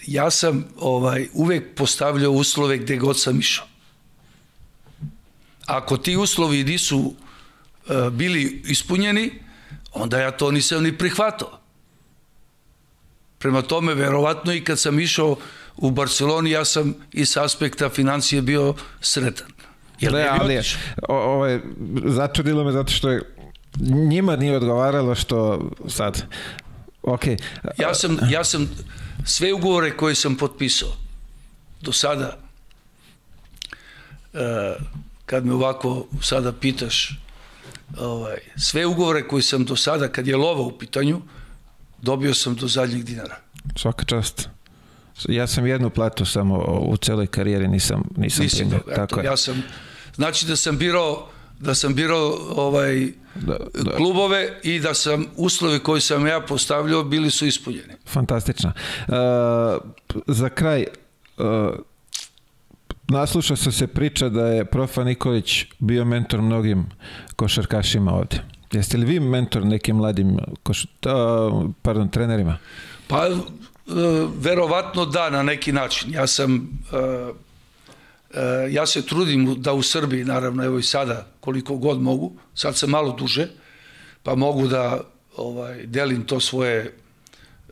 [0.08, 3.68] ja sam ovaj, uvek postavljao uslove gde god sam išao.
[5.66, 7.16] Ako ti uslovi nisu
[7.90, 9.32] e, bili ispunjeni,
[9.94, 11.60] onda ja to nisam ni prihvatao.
[13.38, 15.36] Prema tome, verovatno i kad sam išao
[15.76, 19.48] u Barceloni, ja sam i s aspekta financije bio sretan.
[20.00, 20.64] Jer ne, ali je,
[21.10, 21.60] ovo
[22.06, 23.22] začudilo me zato što je
[24.10, 26.24] njima nije odgovaralo što sad,
[27.02, 27.24] ok.
[27.80, 28.70] Ja sam, ja sam
[29.26, 30.90] sve ugovore koje sam potpisao
[31.82, 32.38] do sada,
[34.34, 34.76] e,
[35.26, 37.20] kad me ovako sada pitaš,
[38.00, 41.22] ovaj, sve ugovore koje sam do sada, kad je lova u pitanju,
[42.02, 43.38] dobio sam do zadnjeg dinara.
[43.76, 44.50] Svaka čast.
[45.28, 48.80] Ja sam jednu platu samo u celoj karijeri nisam nisam primio.
[48.96, 49.26] Tako je.
[49.26, 49.64] Ja sam
[50.18, 51.28] znači da sam birao
[51.60, 53.96] da sam birao ovaj da, da.
[53.96, 57.94] klubove i da sam uslovi koje sam ja postavljao bili su ispunjeni.
[58.06, 58.72] Fantastično.
[59.08, 59.14] Uh,
[60.28, 60.86] za kraj
[61.38, 61.46] uh,
[63.08, 66.86] naslušao sam se priča da je Profa Nikolić bio mentor mnogim
[67.36, 68.42] košarkašima ovde.
[68.72, 72.58] Jeste li vi mentor nekim mladim koš, uh, pardon, trenerima?
[73.08, 73.40] Pa, uh,
[74.40, 76.14] verovatno da, na neki način.
[76.14, 76.80] Ja sam,
[78.70, 82.90] ja se trudim da u Srbiji, naravno, evo i sada, koliko god mogu, sad sam
[82.90, 83.48] malo duže,
[84.24, 85.02] pa mogu da
[85.36, 86.94] ovaj, delim to svoje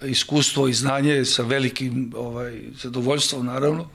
[0.03, 3.89] iskustvo i znanje sa velikim ovaj, zadovoljstvom, naravno.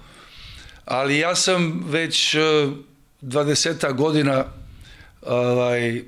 [0.85, 2.41] Ali ja sam već uh,
[3.23, 4.45] 20 godina
[5.23, 6.03] ovaj, e,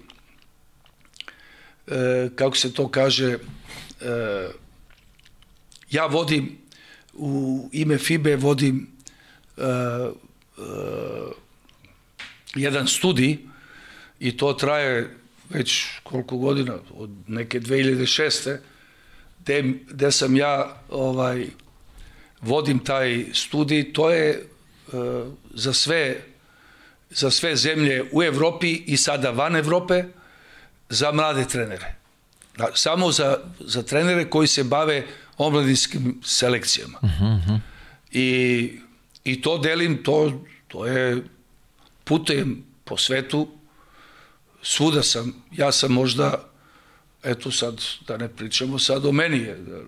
[2.35, 3.39] kako se to kaže, e,
[5.91, 6.59] ja vodim
[7.13, 8.87] u ime FIBE vodim
[9.57, 10.11] e, e,
[12.55, 13.39] jedan studij
[14.21, 15.17] i to traje
[15.51, 18.57] već koliko godina, od neke 2006.
[19.41, 21.47] Gde, gde sam ja ovaj,
[22.41, 24.43] vodim taj studij, to je e,
[25.55, 26.17] za sve
[27.15, 30.05] za sve zemlje u Evropi i sada van Evrope,
[30.89, 31.95] za mlade trenere.
[32.57, 35.07] Da, samo za, za trenere koji se bave
[35.39, 36.99] omladinskim selekcijama.
[37.03, 37.59] Uh -huh.
[38.13, 38.81] I,
[39.25, 41.23] i to delim, to, to je
[42.05, 43.49] putujem po svetu,
[44.63, 46.49] svuda sam, ja sam možda,
[47.23, 49.47] eto sad, da ne pričamo sad o meni,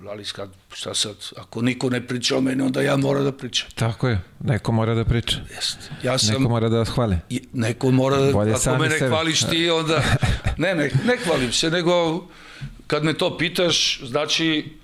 [0.08, 3.68] ali kad, šta sad, ako niko ne priča o meni, onda ja mora da pričam.
[3.74, 5.36] Tako je, neko mora da priča.
[5.54, 5.78] Jest.
[6.02, 7.16] Ja sam, neko mora da vas hvali.
[7.52, 9.08] Neko mora da, Bolje ako me ne sebe.
[9.08, 10.02] hvališ ti, onda,
[10.62, 12.26] ne, ne, ne hvalim se, nego
[12.86, 14.76] kad me to pitaš, znači,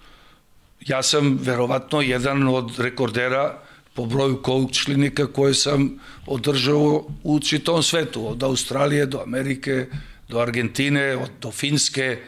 [0.81, 3.59] ja sam verovatno jedan od rekordera
[4.01, 9.87] po broju coach klinika koje sam održao u čitom svetu, od Australije do Amerike,
[10.29, 12.19] do Argentine, od, do Finske,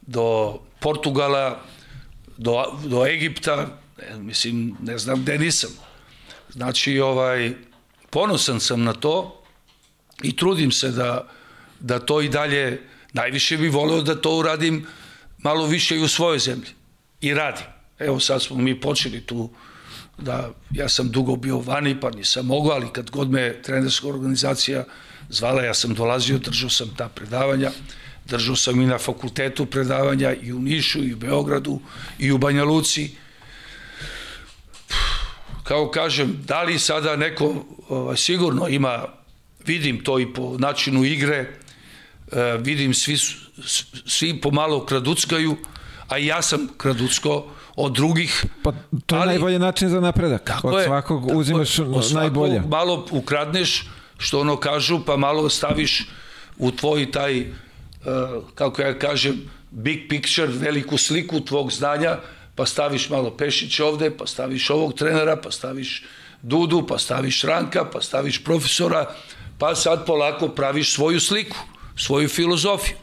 [0.00, 1.60] do Portugala,
[2.36, 3.78] do, do Egipta,
[4.16, 5.70] mislim, ne znam gde nisam.
[6.52, 7.52] Znači, ovaj,
[8.10, 9.42] ponosan sam na to
[10.22, 11.28] i trudim se da,
[11.80, 12.80] da to i dalje,
[13.12, 14.86] najviše bih voleo da to uradim
[15.38, 16.70] malo više i u svojoj zemlji.
[17.20, 17.66] I radim.
[17.98, 19.50] Evo sad smo mi počeli tu
[20.20, 24.84] da ja sam dugo bio vani pa nisam mogao, ali kad god me trenerska organizacija
[25.28, 27.70] zvala, ja sam dolazio, držao sam ta predavanja,
[28.26, 31.80] držao sam i na fakultetu predavanja i u Nišu i u Beogradu
[32.18, 33.10] i u Banja Luci.
[35.64, 39.04] Kao kažem, da li sada neko ovaj, sigurno ima,
[39.66, 41.38] vidim to i po načinu igre,
[42.32, 43.16] eh, vidim svi,
[44.06, 45.56] svi pomalo kraduckaju,
[46.08, 48.44] a i ja sam kraducko, od drugih.
[48.62, 48.72] Pa
[49.06, 50.44] to je ali, najbolji način za napredak.
[50.44, 52.60] Tako od svakog je, uzimaš od najbolje.
[52.60, 53.88] Malo ukradneš,
[54.18, 56.08] što ono kažu, pa malo staviš
[56.58, 57.46] u tvoj taj, uh,
[58.54, 62.18] kako ja kažem, big picture, veliku sliku tvog znanja,
[62.54, 66.04] pa staviš malo Pešić ovde, pa staviš ovog trenera, pa staviš
[66.42, 69.14] Dudu, pa staviš Ranka, pa staviš profesora,
[69.58, 71.56] pa sad polako praviš svoju sliku,
[71.96, 72.96] svoju filozofiju.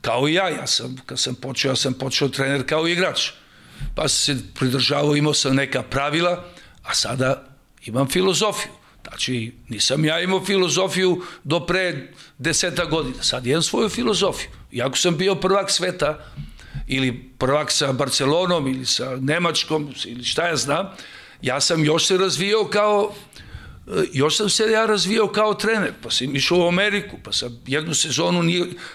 [0.00, 3.30] Kao i ja, ja sam, kad sam počeo, ja sam počeo trener kao igrač
[3.94, 6.44] pa sam se pridržavao, imao sam neka pravila,
[6.82, 7.44] a sada
[7.84, 8.72] imam filozofiju.
[9.08, 14.50] Znači, nisam ja imao filozofiju do pre deseta godina, sad imam svoju filozofiju.
[14.72, 16.18] Iako sam bio prvak sveta,
[16.86, 20.86] ili prvak sa Barcelonom, ili sa Nemačkom, ili šta ja znam,
[21.42, 23.14] ja sam još se razvijao kao
[24.12, 27.94] još sam se ja razvijao kao trener, pa sam išao u Ameriku, pa sam jednu
[27.94, 28.42] sezonu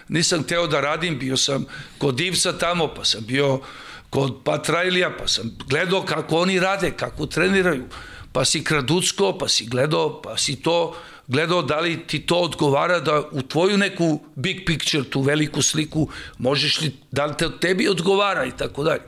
[0.07, 1.65] nisam teo da radim, bio sam
[1.97, 3.59] kod Divca tamo, pa sam bio
[4.09, 7.85] kod Patrajlija, pa sam gledao kako oni rade, kako treniraju,
[8.31, 10.95] pa si kraducko, pa si gledao, pa si to
[11.27, 16.09] gledao da li ti to odgovara da u tvoju neku big picture, tu veliku sliku,
[16.37, 19.01] možeš li, da li te tebi odgovara i tako dalje.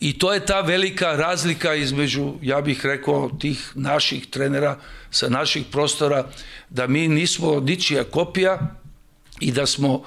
[0.00, 4.78] I to je ta velika razlika između, ja bih rekao, tih naših trenera
[5.10, 6.26] sa naših prostora,
[6.70, 8.58] da mi nismo ničija kopija
[9.40, 10.02] i da smo uh,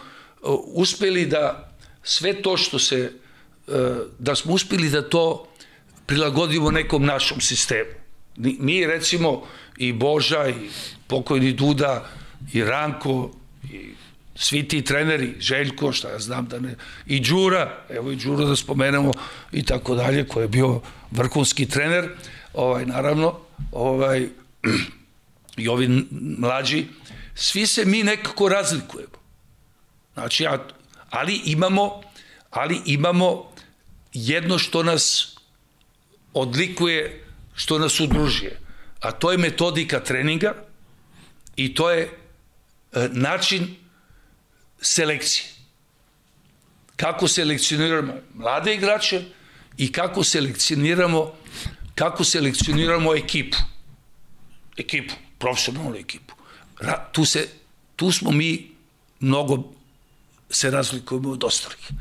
[0.66, 1.72] uspeli da
[2.04, 3.12] sve to što se
[4.20, 5.48] da smo uspili da to
[6.06, 7.92] prilagodimo nekom našom sistemu.
[8.38, 9.44] Mi recimo
[9.78, 10.54] i Boža i
[11.08, 12.10] pokojni Duda
[12.54, 13.32] i Ranko
[13.72, 13.94] i
[14.36, 16.76] svi ti treneri, Željko, šta ja znam da ne,
[17.06, 19.12] i Đura, evo i Đura da spomenemo
[19.52, 20.82] i tako dalje, koji je bio
[21.12, 22.10] vrhunski trener,
[22.54, 23.40] ovaj, naravno,
[23.72, 24.28] ovaj,
[25.58, 26.06] i ovi
[26.38, 26.86] mlađi,
[27.36, 29.16] svi se mi nekako razlikujemo.
[30.14, 30.68] Znači, ja,
[31.10, 32.02] ali imamo,
[32.52, 33.55] ali imamo
[34.16, 35.36] jedno što nas
[36.34, 37.24] odlikuje,
[37.56, 38.60] što nas udružuje,
[39.00, 40.54] a to je metodika treninga
[41.56, 43.76] i to je e, način
[44.82, 45.48] selekcije.
[46.96, 49.22] Kako selekcioniramo mlade igrače
[49.78, 51.34] i kako selekcioniramo
[51.96, 53.58] kako selekcioniramo ekipu.
[54.78, 56.36] Ekipu, profesionalnu ekipu.
[56.80, 57.48] Ra, tu, se,
[57.96, 58.72] tu smo mi
[59.20, 59.64] mnogo
[60.50, 61.92] se razlikujemo od ostalih.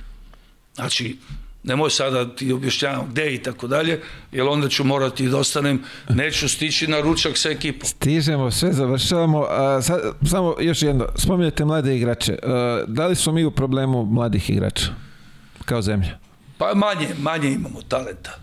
[0.75, 1.17] Znači,
[1.65, 4.01] nemoj sada ti objašnjavam gde i tako dalje,
[4.33, 7.89] jer onda ću morati da ostanem, neću stići na ručak sa ekipom.
[7.89, 9.47] Stižemo, sve završavamo.
[9.49, 10.01] A, sad,
[10.31, 12.39] samo još jedno, spominjate mlade igrače.
[12.43, 14.87] A, da li smo mi u problemu mladih igrača
[15.65, 16.19] kao zemlja?
[16.59, 18.39] Pa manje, manje imamo talenta.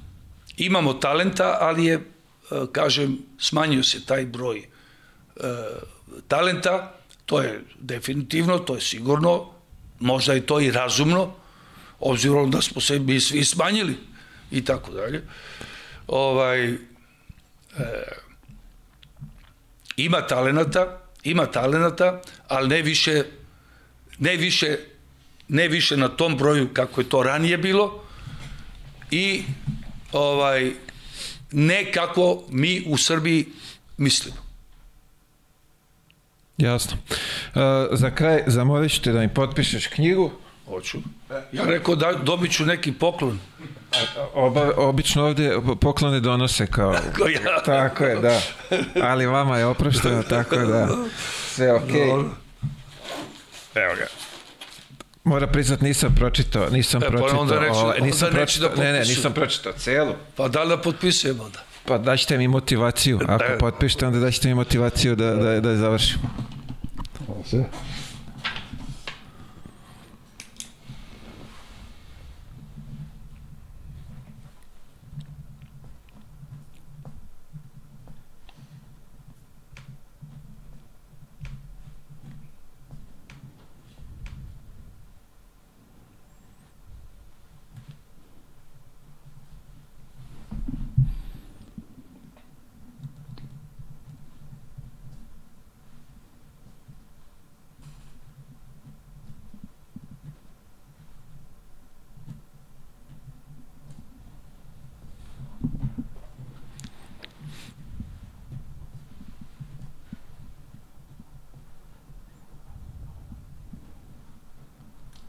[0.57, 1.99] Imamo talenta, ali je,
[2.71, 4.63] kažem, smanjio se taj broj e,
[6.27, 6.93] talenta,
[7.25, 9.45] to je definitivno, to je sigurno,
[9.99, 11.33] možda je to i razumno,
[12.01, 13.97] obzirom da smo se mi svi smanjili
[14.51, 15.23] i tako dalje.
[16.07, 16.77] Ovaj, e,
[19.97, 23.23] ima talenata, ima talenata, ali ne više,
[24.19, 24.77] ne više,
[25.47, 28.03] ne više na tom broju kako je to ranije bilo
[29.11, 29.43] i
[30.11, 30.71] ovaj,
[31.51, 33.45] ne kako mi u Srbiji
[33.97, 34.37] mislimo.
[36.57, 36.97] Jasno.
[37.01, 37.61] Uh,
[37.91, 40.31] za kraj zamolit ću te da mi potpišeš knjigu
[40.71, 40.97] Hoću.
[41.51, 43.39] Ja rekao da dobit ću neki poklon.
[44.33, 46.93] Oba, obično ovde poklone donose kao...
[47.11, 47.63] Tako ja.
[47.65, 48.41] Tako je, da.
[49.01, 50.87] Ali vama je oprošteno, tako da.
[51.47, 52.01] Sve okej.
[52.01, 52.29] Okay.
[53.75, 54.05] Evo ga.
[55.23, 57.41] Mora priznat nisam pročitao, nisam E, pa pročitao.
[57.41, 59.17] onda neće- ovaj, nisam onda neće da pročitao, ne, ne, potpisujem.
[59.17, 60.13] nisam pročitao celu.
[60.35, 61.59] Pa da li da potpisujem onda?
[61.85, 63.19] Pa daćete mi motivaciju.
[63.23, 63.57] Ako Da.
[63.59, 66.19] potpišete, onda daćete mi motivaciju da, da, da je završim.
[67.45, 67.65] Sve.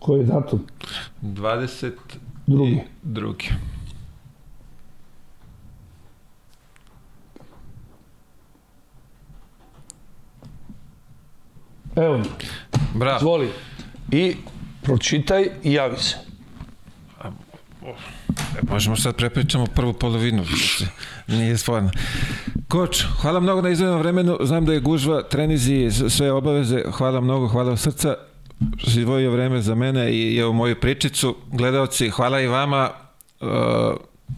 [0.02, 0.60] Koji je datum?
[1.22, 1.92] 20
[2.46, 2.80] Drugi.
[3.02, 3.48] drugi.
[11.96, 12.20] Evo
[12.94, 13.18] Bravo.
[13.20, 13.48] zvoli.
[14.10, 14.36] I
[14.82, 16.16] pročitaj i javi se.
[17.24, 17.28] E,
[18.70, 20.44] Možemo sad prepričamo prvu polovinu.
[21.26, 21.90] Nije stvarno.
[22.68, 24.38] Koč, hvala mnogo na izvedenom vremenu.
[24.40, 26.82] Znam da je gužva, trenizi, sve obaveze.
[26.92, 28.14] Hvala mnogo, hvala od srca.
[28.76, 31.36] Što si izdvojio vreme za mene i evo moju pričicu.
[31.52, 32.90] Gledalci, hvala i vama.
[33.40, 33.48] Uh,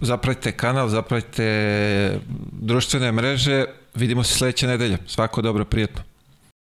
[0.00, 2.18] zapratite kanal, zapratite
[2.52, 3.64] društvene mreže.
[3.94, 4.98] Vidimo se sledeće nedelje.
[5.06, 6.02] Svako dobro, prijetno.